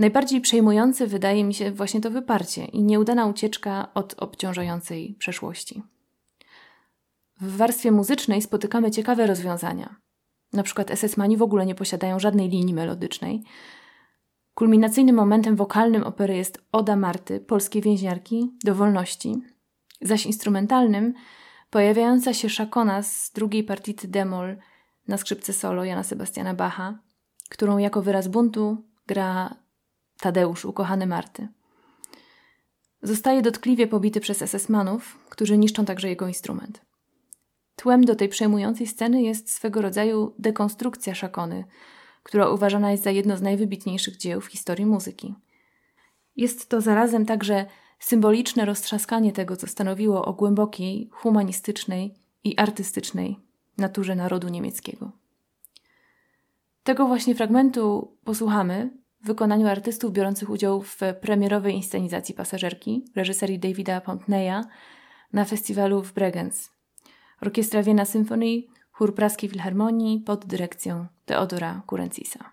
Najbardziej 0.00 0.40
przejmujące 0.40 1.06
wydaje 1.06 1.44
mi 1.44 1.54
się 1.54 1.72
właśnie 1.72 2.00
to 2.00 2.10
wyparcie 2.10 2.64
i 2.64 2.82
nieudana 2.82 3.26
ucieczka 3.26 3.88
od 3.94 4.14
obciążającej 4.18 5.16
przeszłości. 5.18 5.82
W 7.40 7.56
warstwie 7.56 7.92
muzycznej 7.92 8.42
spotykamy 8.42 8.90
ciekawe 8.90 9.26
rozwiązania. 9.26 9.96
Na 10.52 10.62
przykład 10.62 10.90
SS-mani 10.90 11.36
w 11.36 11.42
ogóle 11.42 11.66
nie 11.66 11.74
posiadają 11.74 12.18
żadnej 12.18 12.48
linii 12.48 12.74
melodycznej. 12.74 13.42
Kulminacyjnym 14.54 15.16
momentem 15.16 15.56
wokalnym 15.56 16.02
opery 16.02 16.36
jest 16.36 16.64
Oda 16.72 16.96
Marty, 16.96 17.40
polskiej 17.40 17.82
więźniarki, 17.82 18.52
do 18.64 18.74
wolności, 18.74 19.42
zaś 20.00 20.26
instrumentalnym 20.26 21.14
pojawiająca 21.70 22.34
się 22.34 22.48
szakona 22.48 23.02
z 23.02 23.32
drugiej 23.32 23.64
partity 23.64 24.08
demol 24.08 24.56
na 25.08 25.16
skrzypce 25.16 25.52
solo 25.52 25.84
Jana 25.84 26.02
Sebastiana 26.02 26.54
Bacha, 26.54 26.98
którą 27.48 27.78
jako 27.78 28.02
wyraz 28.02 28.28
buntu 28.28 28.84
gra 29.06 29.59
Tadeusz, 30.20 30.64
ukochany 30.64 31.06
Marty. 31.06 31.48
Zostaje 33.02 33.42
dotkliwie 33.42 33.86
pobity 33.86 34.20
przez 34.20 34.42
SS-manów, 34.42 35.18
którzy 35.28 35.58
niszczą 35.58 35.84
także 35.84 36.08
jego 36.08 36.28
instrument. 36.28 36.80
Tłem 37.76 38.04
do 38.04 38.14
tej 38.14 38.28
przejmującej 38.28 38.86
sceny 38.86 39.22
jest 39.22 39.52
swego 39.52 39.82
rodzaju 39.82 40.34
dekonstrukcja 40.38 41.14
szakony, 41.14 41.64
która 42.22 42.48
uważana 42.48 42.90
jest 42.90 43.02
za 43.02 43.10
jedno 43.10 43.36
z 43.36 43.42
najwybitniejszych 43.42 44.16
dzieł 44.16 44.40
w 44.40 44.46
historii 44.46 44.86
muzyki. 44.86 45.34
Jest 46.36 46.68
to 46.68 46.80
zarazem 46.80 47.26
także 47.26 47.66
symboliczne 47.98 48.64
roztrzaskanie 48.64 49.32
tego, 49.32 49.56
co 49.56 49.66
stanowiło 49.66 50.24
o 50.24 50.32
głębokiej, 50.32 51.08
humanistycznej 51.12 52.14
i 52.44 52.58
artystycznej 52.58 53.40
naturze 53.78 54.14
narodu 54.14 54.48
niemieckiego. 54.48 55.12
Tego 56.82 57.06
właśnie 57.06 57.34
fragmentu 57.34 58.16
posłuchamy 58.24 58.99
w 59.22 59.26
wykonaniu 59.26 59.68
artystów 59.68 60.12
biorących 60.12 60.50
udział 60.50 60.82
w 60.82 61.00
premierowej 61.20 61.74
inscenizacji 61.74 62.34
pasażerki 62.34 63.04
reżyserii 63.16 63.58
Davida 63.58 64.00
Pontneya 64.00 64.64
na 65.32 65.44
festiwalu 65.44 66.02
w 66.02 66.12
Bregenz. 66.12 66.70
Orkiestra 67.40 67.82
Wiena 67.82 68.04
Symphony, 68.04 68.62
chór 68.90 69.14
praskiej 69.14 69.50
Filharmonii 69.50 70.20
pod 70.20 70.46
dyrekcją 70.46 71.06
Teodora 71.24 71.82
Kurencisa. 71.86 72.50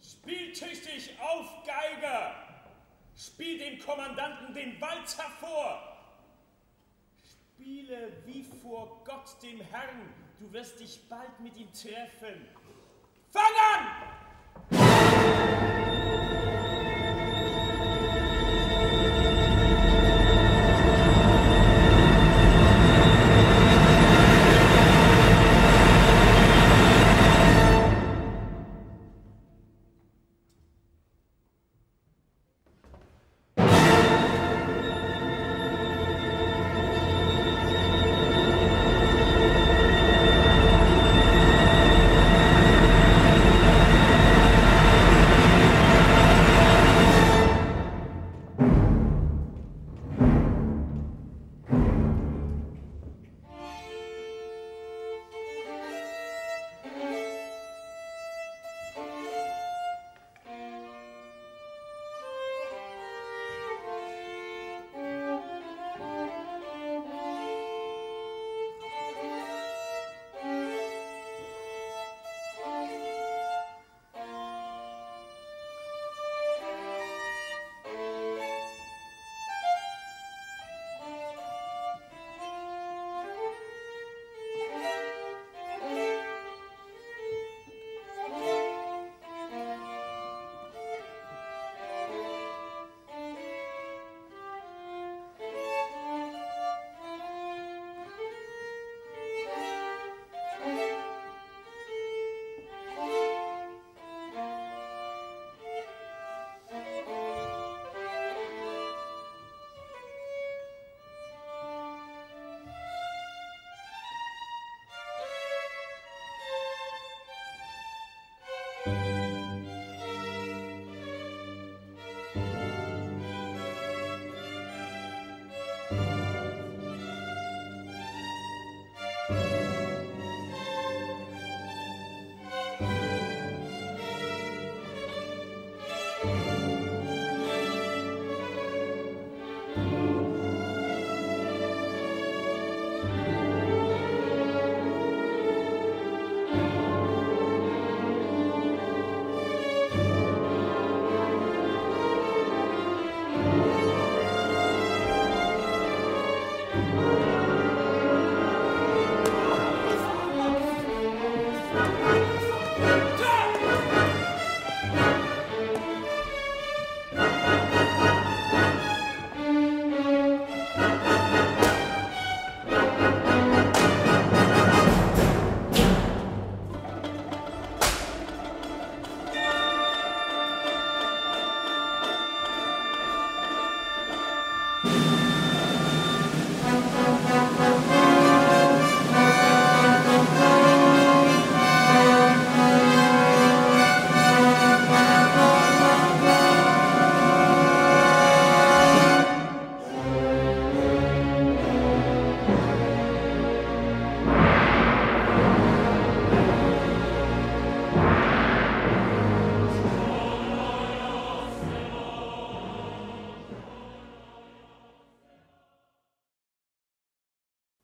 Spiel 0.00 0.52
dem 3.36 3.78
Kommandanten 3.78 4.54
den 4.54 4.80
Walzer 4.80 5.30
vor! 5.40 5.96
Spiele 7.56 8.22
wie 8.24 8.44
vor 8.62 9.02
Gott 9.04 9.42
dem 9.42 9.60
Herrn, 9.60 10.14
du 10.38 10.52
wirst 10.52 10.78
dich 10.80 11.08
bald 11.08 11.40
mit 11.40 11.56
ihm 11.56 11.72
treffen. 11.72 12.48
Fang 13.30 13.42
an! 13.74 14.27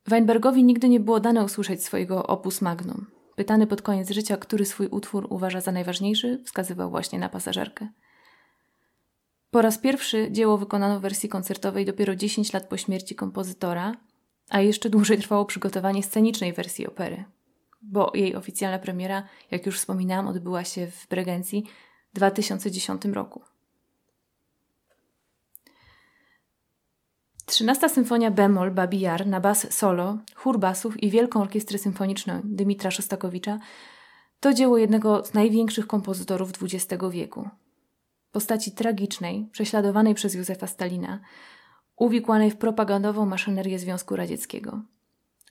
Weinbergowi 0.07 0.65
nigdy 0.65 0.89
nie 0.89 1.01
było 1.01 1.21
dane 1.21 1.45
usłyszeć 1.45 1.85
swojego 1.85 2.27
opus 2.27 2.61
magnum. 2.61 3.07
Pytany 3.37 3.67
pod 3.67 3.83
koniec 3.83 4.11
życia, 4.11 4.37
który 4.37 4.65
swój 4.65 4.87
utwór 4.87 5.27
uważa 5.31 5.61
za 5.61 5.73
najważniejszy, 5.73 6.43
wskazywał 6.45 6.91
właśnie 6.91 7.19
na 7.19 7.29
pasażerkę. 7.29 7.89
Po 9.51 9.63
raz 9.63 9.79
pierwszy 9.79 10.29
dzieło 10.31 10.59
wykonano 10.59 10.99
w 10.99 11.03
wersji 11.03 11.29
koncertowej 11.29 11.85
dopiero 11.85 12.17
10 12.17 12.53
lat 12.53 12.69
po 12.69 12.77
śmierci 12.77 13.15
kompozytora, 13.15 13.97
a 14.51 14.61
jeszcze 14.61 14.91
dłużej 14.91 15.19
trwało 15.19 15.45
przygotowanie 15.45 16.03
scenicznej 16.03 16.53
wersji 16.53 16.87
opery, 16.87 17.25
bo 17.83 18.13
jej 18.15 18.37
oficjalna 18.37 18.79
premiera, 18.79 19.23
jak 19.51 19.67
już 19.67 19.79
wspominałam, 19.79 20.29
odbyła 20.29 20.65
się 20.65 20.87
w 20.87 21.09
Bregencji 21.09 21.65
w 22.13 22.15
2010 22.15 23.05
roku. 23.05 23.54
13 27.47 27.89
Symfonia 27.89 28.31
bemol 28.31 28.71
Babi 28.71 29.05
na 29.27 29.41
bas 29.41 29.73
solo, 29.73 30.19
chór 30.35 30.59
basów 30.59 31.03
i 31.03 31.11
Wielką 31.11 31.41
Orkiestrę 31.41 31.79
Symfoniczną 31.79 32.41
Dymitra 32.45 32.91
Szostakowicza 32.91 33.59
to 34.41 34.55
dzieło 34.55 34.79
jednego 34.79 35.25
z 35.25 35.35
największych 35.35 35.87
kompozytorów 35.87 36.51
XX 36.63 37.05
wieku. 37.11 37.49
Postaci 38.33 38.73
tragicznej, 38.73 39.49
prześladowanej 39.53 40.15
przez 40.15 40.35
Józefa 40.35 40.67
Stalina, 40.67 41.21
uwikłanej 41.97 42.51
w 42.51 42.57
propagandową 42.57 43.27
maszynerię 43.27 43.79
Związku 43.79 44.17
Radzieckiego. 44.17 44.83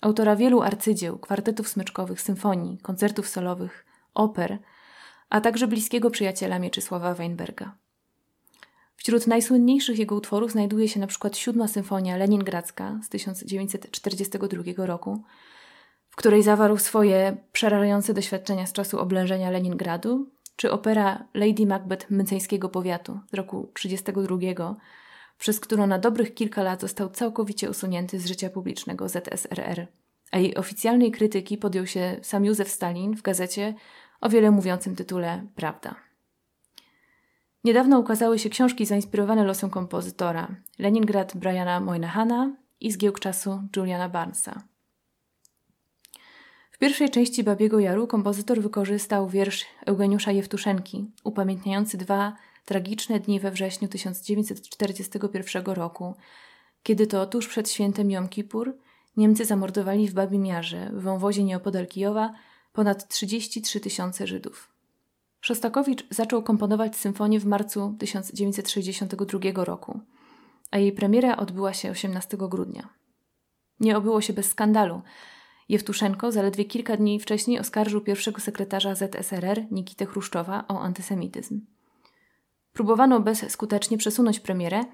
Autora 0.02 0.36
wielu 0.36 0.62
arcydzieł, 0.62 1.20
kwartetów 1.20 1.68
smyczkowych, 1.68 2.22
symfonii, 2.22 2.78
koncertów 2.78 3.28
solowych, 3.28 3.86
oper, 4.14 4.60
a 5.30 5.42
także 5.42 5.68
bliskiego 5.68 6.10
przyjaciela 6.10 6.60
Mieczysława 6.60 7.14
Weinberga. 7.14 7.83
Wśród 9.04 9.28
najsłynniejszych 9.28 10.00
jego 10.00 10.16
utworów 10.16 10.52
znajduje 10.52 10.90
się 10.90 11.00
przykład 11.08 11.38
siódma 11.38 11.68
symfonia 11.68 12.18
leningradzka 12.18 13.00
z 13.04 13.10
1942 13.10 14.86
roku, 14.86 15.24
w 16.10 16.16
której 16.16 16.44
zawarł 16.44 16.78
swoje 16.78 17.38
przerażające 17.52 18.14
doświadczenia 18.14 18.66
z 18.66 18.74
czasu 18.74 19.00
oblężenia 19.00 19.50
Leningradu, 19.50 20.30
czy 20.56 20.72
opera 20.72 21.28
Lady 21.34 21.66
Macbeth 21.66 22.12
Myceńskiego 22.12 22.70
Powiatu 22.70 23.20
z 23.32 23.34
roku 23.34 23.72
1932, 23.74 24.76
przez 25.38 25.60
którą 25.60 25.88
na 25.88 26.00
dobrych 26.00 26.34
kilka 26.34 26.64
lat 26.64 26.82
został 26.82 27.10
całkowicie 27.10 27.70
usunięty 27.70 28.20
z 28.20 28.26
życia 28.26 28.50
publicznego 28.50 29.10
ZSRR, 29.10 29.88
a 30.32 30.40
jej 30.40 30.56
oficjalnej 30.56 31.12
krytyki 31.12 31.58
podjął 31.58 31.88
się 31.88 32.20
sam 32.22 32.46
Józef 32.46 32.70
Stalin 32.70 33.16
w 33.16 33.22
gazecie 33.22 33.74
o 34.22 34.30
wiele 34.30 34.52
mówiącym 34.52 34.96
tytule 34.96 35.48
Prawda. 35.56 36.13
Niedawno 37.64 38.00
ukazały 38.00 38.40
się 38.40 38.50
książki 38.50 38.86
zainspirowane 38.86 39.44
losem 39.44 39.70
kompozytora 39.70 40.56
Leningrad 40.80 41.38
Briana 41.38 41.80
Moynahana 41.80 42.56
i 42.80 42.92
Zgiełk 42.92 43.20
czasu 43.20 43.62
Juliana 43.76 44.10
Barnesa. 44.10 44.64
W 46.72 46.78
pierwszej 46.78 47.10
części 47.10 47.44
Babiego 47.44 47.80
Jaru 47.80 48.08
kompozytor 48.08 48.62
wykorzystał 48.62 49.30
wiersz 49.30 49.66
Eugeniusza 49.86 50.32
Jewtuszenki, 50.32 51.12
upamiętniający 51.24 51.98
dwa 51.98 52.36
tragiczne 52.66 53.20
dni 53.20 53.40
we 53.40 53.52
wrześniu 53.52 53.88
1941 53.88 55.66
roku, 55.66 56.16
kiedy 56.84 57.08
to 57.08 57.26
tuż 57.26 57.48
przed 57.48 57.70
świętem 57.70 58.12
Jom 58.12 58.30
Kippur 58.30 58.78
Niemcy 59.18 59.46
zamordowali 59.46 60.08
w 60.08 60.14
Babim 60.14 60.46
Jarze, 60.46 60.90
w 60.94 61.02
wąwozie 61.02 61.44
nieopodal 61.44 61.88
Kijowa, 61.88 62.34
ponad 62.74 63.08
33 63.08 63.80
tysiące 63.80 64.28
Żydów. 64.28 64.73
Szostakowicz 65.44 66.06
zaczął 66.10 66.44
komponować 66.44 66.96
symfonię 66.96 67.40
w 67.40 67.46
marcu 67.46 67.96
1962 68.00 69.64
roku, 69.64 70.00
a 70.72 70.78
jej 70.78 70.92
premiera 70.92 71.38
odbyła 71.38 71.74
się 71.74 71.92
18 71.92 72.38
grudnia. 72.38 72.90
Nie 73.80 73.98
obyło 73.98 74.22
się 74.22 74.34
bez 74.34 74.50
skandalu. 74.50 75.02
Jewtuszenko 75.70 76.32
zaledwie 76.32 76.66
kilka 76.66 76.98
dni 76.98 77.20
wcześniej 77.20 77.60
oskarżył 77.60 78.02
pierwszego 78.02 78.42
sekretarza 78.42 78.96
ZSRR 78.96 79.66
Nikitę 79.72 80.06
Chruszczowa 80.06 80.64
o 80.68 80.80
antysemityzm. 80.80 81.62
Próbowano 82.74 83.20
bezskutecznie 83.20 83.98
przesunąć 83.98 84.40
premierę, 84.40 84.86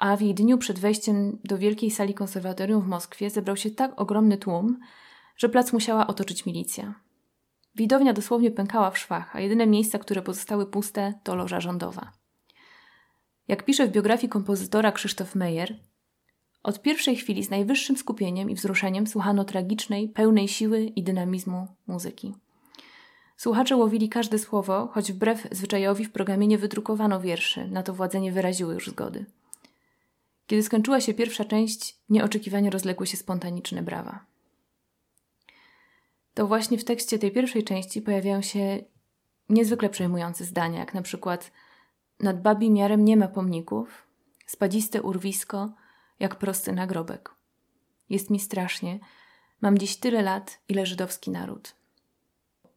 a 0.00 0.16
w 0.16 0.20
jej 0.20 0.34
dniu 0.34 0.58
przed 0.58 0.78
wejściem 0.78 1.38
do 1.44 1.58
wielkiej 1.58 1.90
sali 1.90 2.14
konserwatorium 2.14 2.82
w 2.82 2.88
Moskwie 2.88 3.30
zebrał 3.30 3.56
się 3.56 3.70
tak 3.70 4.00
ogromny 4.00 4.38
tłum, 4.38 4.78
że 5.36 5.48
plac 5.48 5.72
musiała 5.72 6.06
otoczyć 6.06 6.46
milicja. 6.46 7.05
Widownia 7.76 8.12
dosłownie 8.12 8.50
pękała 8.50 8.90
w 8.90 8.98
szwach, 8.98 9.36
a 9.36 9.40
jedyne 9.40 9.66
miejsca, 9.66 9.98
które 9.98 10.22
pozostały 10.22 10.66
puste, 10.66 11.14
to 11.22 11.34
loża 11.34 11.60
rządowa. 11.60 12.12
Jak 13.48 13.64
pisze 13.64 13.86
w 13.86 13.90
biografii 13.90 14.28
kompozytora 14.28 14.92
Krzysztof 14.92 15.34
Meyer, 15.34 15.76
od 16.62 16.82
pierwszej 16.82 17.16
chwili 17.16 17.44
z 17.44 17.50
najwyższym 17.50 17.96
skupieniem 17.96 18.50
i 18.50 18.54
wzruszeniem 18.54 19.06
słuchano 19.06 19.44
tragicznej, 19.44 20.08
pełnej 20.08 20.48
siły 20.48 20.80
i 20.80 21.02
dynamizmu 21.02 21.66
muzyki. 21.86 22.34
Słuchacze 23.36 23.76
łowili 23.76 24.08
każde 24.08 24.38
słowo, 24.38 24.88
choć 24.92 25.12
wbrew 25.12 25.48
zwyczajowi 25.50 26.04
w 26.04 26.12
programie 26.12 26.46
nie 26.46 26.58
wydrukowano 26.58 27.20
wierszy, 27.20 27.68
na 27.68 27.82
to 27.82 27.94
władze 27.94 28.20
nie 28.20 28.32
wyraziły 28.32 28.74
już 28.74 28.90
zgody. 28.90 29.24
Kiedy 30.46 30.62
skończyła 30.62 31.00
się 31.00 31.14
pierwsza 31.14 31.44
część, 31.44 31.96
nieoczekiwanie 32.08 32.70
rozległy 32.70 33.06
się 33.06 33.16
spontaniczne 33.16 33.82
brawa 33.82 34.35
to 36.36 36.46
właśnie 36.46 36.78
w 36.78 36.84
tekście 36.84 37.18
tej 37.18 37.30
pierwszej 37.32 37.64
części 37.64 38.02
pojawiają 38.02 38.42
się 38.42 38.84
niezwykle 39.48 39.88
przejmujące 39.88 40.44
zdania, 40.44 40.78
jak 40.78 40.94
na 40.94 41.02
przykład 41.02 41.52
nad 42.20 42.42
babim 42.42 42.76
jarem 42.76 43.04
nie 43.04 43.16
ma 43.16 43.28
pomników, 43.28 44.06
spadziste 44.46 45.02
urwisko, 45.02 45.72
jak 46.20 46.36
prosty 46.36 46.72
nagrobek. 46.72 47.30
Jest 48.10 48.30
mi 48.30 48.40
strasznie, 48.40 48.98
mam 49.60 49.78
dziś 49.78 49.96
tyle 49.96 50.22
lat, 50.22 50.60
ile 50.68 50.86
żydowski 50.86 51.30
naród. 51.30 51.74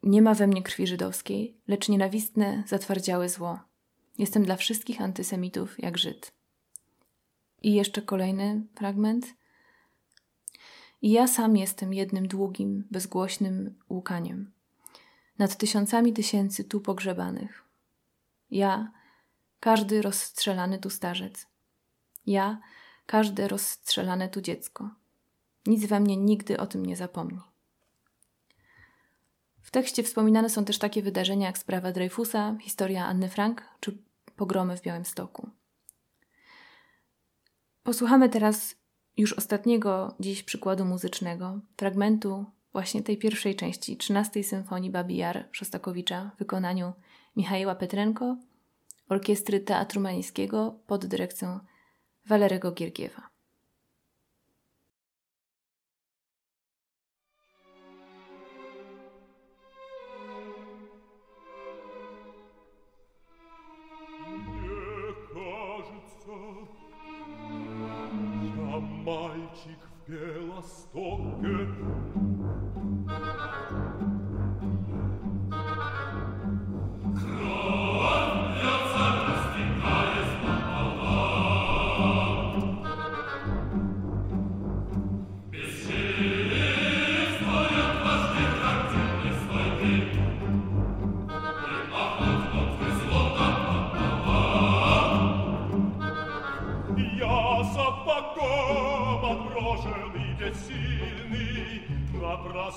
Nie 0.02 0.22
ma 0.22 0.34
we 0.34 0.46
mnie 0.46 0.62
krwi 0.62 0.86
żydowskiej, 0.86 1.56
lecz 1.68 1.88
nienawistne, 1.88 2.64
zatwardziałe 2.66 3.28
zło. 3.28 3.58
Jestem 4.18 4.44
dla 4.44 4.56
wszystkich 4.56 5.00
antysemitów 5.00 5.78
jak 5.82 5.98
Żyd. 5.98 6.32
I 7.62 7.74
jeszcze 7.74 8.02
kolejny 8.02 8.66
fragment– 8.74 9.26
i 11.02 11.10
ja 11.10 11.26
sam 11.26 11.56
jestem 11.56 11.94
jednym 11.94 12.28
długim, 12.28 12.84
bezgłośnym 12.90 13.78
łukaniem. 13.90 14.52
Nad 15.38 15.56
tysiącami 15.56 16.12
tysięcy 16.12 16.64
tu 16.64 16.80
pogrzebanych. 16.80 17.64
Ja, 18.50 18.92
każdy 19.60 20.02
rozstrzelany 20.02 20.78
tu 20.78 20.90
starzec. 20.90 21.46
Ja, 22.26 22.60
każde 23.06 23.48
rozstrzelane 23.48 24.28
tu 24.28 24.40
dziecko. 24.40 24.90
Nic 25.66 25.86
we 25.86 26.00
mnie 26.00 26.16
nigdy 26.16 26.60
o 26.60 26.66
tym 26.66 26.86
nie 26.86 26.96
zapomni. 26.96 27.40
W 29.62 29.70
tekście 29.70 30.02
wspominane 30.02 30.50
są 30.50 30.64
też 30.64 30.78
takie 30.78 31.02
wydarzenia 31.02 31.46
jak 31.46 31.58
sprawa 31.58 31.92
Dreyfusa, 31.92 32.56
historia 32.60 33.06
Anny 33.06 33.28
Frank 33.28 33.62
czy 33.80 33.98
pogromy 34.36 34.76
w 34.76 34.82
Białymstoku. 34.82 35.50
Posłuchamy 37.82 38.28
teraz 38.28 38.79
już 39.20 39.32
ostatniego 39.32 40.14
dziś 40.20 40.42
przykładu 40.42 40.84
muzycznego, 40.84 41.60
fragmentu 41.76 42.44
właśnie 42.72 43.02
tej 43.02 43.16
pierwszej 43.16 43.56
części 43.56 43.96
13 43.96 44.44
Symfonii 44.44 44.90
Babi 44.90 45.16
Jar 45.16 45.48
Szostakowicza 45.52 46.30
w 46.34 46.38
wykonaniu 46.38 46.92
Michała 47.36 47.74
Petrenko, 47.74 48.36
Orkiestry 49.08 49.60
Teatru 49.60 50.00
Mańskiego 50.00 50.78
pod 50.86 51.06
dyrekcją 51.06 51.60
Walerego 52.26 52.72
Giergiewa. 52.72 53.29
che 70.10 70.16
la 70.44 70.60
stocche 70.60 72.29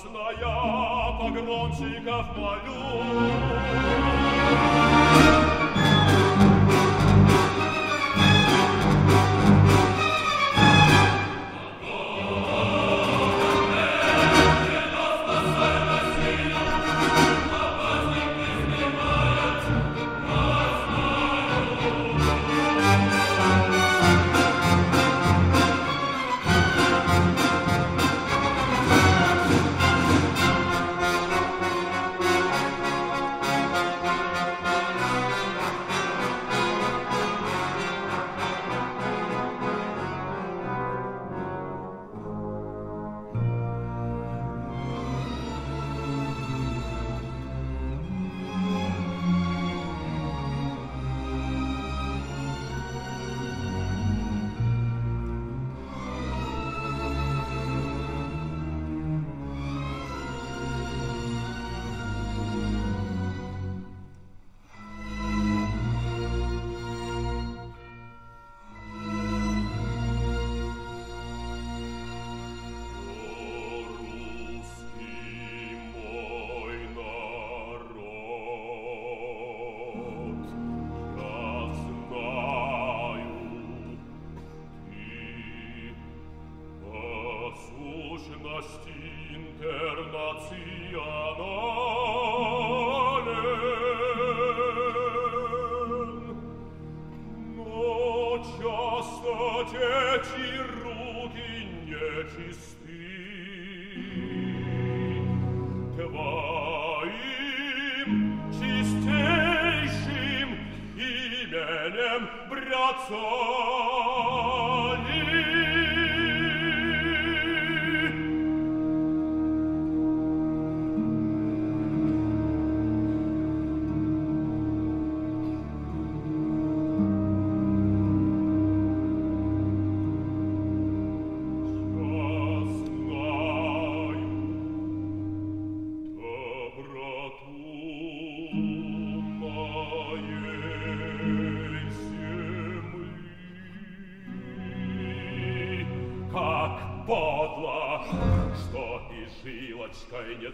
напрасно 0.03 0.31
я 0.41 1.17
погромщиков 1.19 2.25
молю. 2.37 3.09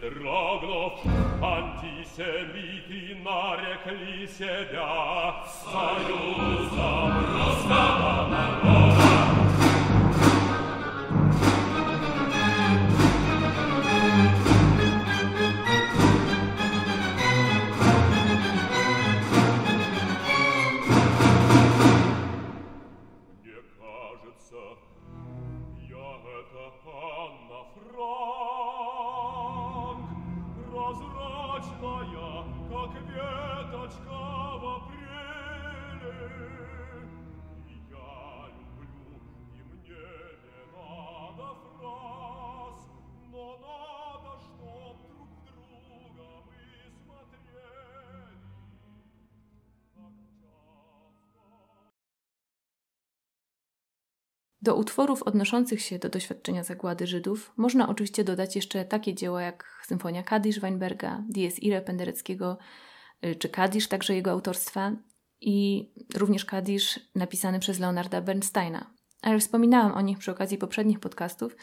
дрогнув, 0.00 0.92
антисемиты 1.42 3.16
нарекли 3.22 4.26
себя 4.26 5.44
союзом 5.64 7.12
русского 7.34 8.28
народа. 8.28 9.09
Do 54.61 54.75
utworów 54.75 55.23
odnoszących 55.23 55.81
się 55.81 55.99
do 55.99 56.09
doświadczenia 56.09 56.63
zagłady 56.63 57.07
Żydów 57.07 57.53
można 57.57 57.89
oczywiście 57.89 58.23
dodać 58.23 58.55
jeszcze 58.55 58.85
takie 58.85 59.13
dzieła 59.13 59.41
jak 59.41 59.83
Symfonia 59.87 60.23
Kadisz 60.23 60.59
Weinberga, 60.59 61.23
Dies 61.29 61.59
Irae 61.59 61.81
Pendereckiego 61.81 62.57
y, 63.25 63.35
czy 63.35 63.49
Kadisz, 63.49 63.87
także 63.87 64.15
jego 64.15 64.31
autorstwa 64.31 64.91
i 65.41 65.89
również 66.15 66.45
Kadisz 66.45 66.99
napisany 67.15 67.59
przez 67.59 67.79
Leonarda 67.79 68.21
Bernsteina. 68.21 68.93
Ale 69.21 69.39
wspominałam 69.39 69.91
o 69.91 70.01
nich 70.01 70.17
przy 70.17 70.31
okazji 70.31 70.57
poprzednich 70.57 70.99
podcastów. 70.99 71.55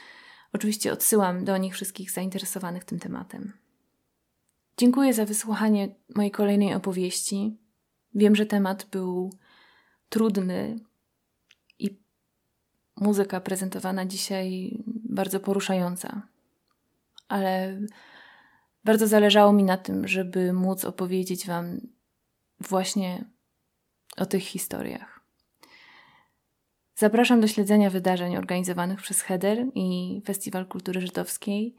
Oczywiście 0.52 0.92
odsyłam 0.92 1.44
do 1.44 1.56
nich 1.56 1.74
wszystkich 1.74 2.10
zainteresowanych 2.10 2.84
tym 2.84 2.98
tematem. 2.98 3.52
Dziękuję 4.76 5.14
za 5.14 5.24
wysłuchanie 5.24 5.94
mojej 6.16 6.30
kolejnej 6.30 6.74
opowieści. 6.74 7.58
Wiem, 8.14 8.36
że 8.36 8.46
temat 8.46 8.86
był 8.90 9.30
trudny, 10.08 10.80
muzyka 13.00 13.40
prezentowana 13.40 14.06
dzisiaj 14.06 14.78
bardzo 14.86 15.40
poruszająca. 15.40 16.22
Ale 17.28 17.80
bardzo 18.84 19.06
zależało 19.06 19.52
mi 19.52 19.64
na 19.64 19.76
tym, 19.76 20.08
żeby 20.08 20.52
móc 20.52 20.84
opowiedzieć 20.84 21.46
Wam 21.46 21.80
właśnie 22.60 23.24
o 24.16 24.26
tych 24.26 24.42
historiach. 24.42 25.20
Zapraszam 26.94 27.40
do 27.40 27.48
śledzenia 27.48 27.90
wydarzeń 27.90 28.36
organizowanych 28.36 29.02
przez 29.02 29.20
Heder 29.20 29.66
i 29.74 30.20
Festiwal 30.26 30.66
Kultury 30.66 31.00
Żydowskiej, 31.00 31.76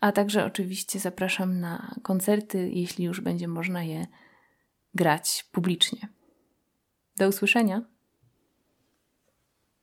a 0.00 0.12
także 0.12 0.44
oczywiście 0.44 1.00
zapraszam 1.00 1.60
na 1.60 1.94
koncerty, 2.02 2.70
jeśli 2.72 3.04
już 3.04 3.20
będzie 3.20 3.48
można 3.48 3.82
je 3.82 4.06
grać 4.94 5.48
publicznie. 5.52 6.08
Do 7.16 7.28
usłyszenia. 7.28 7.93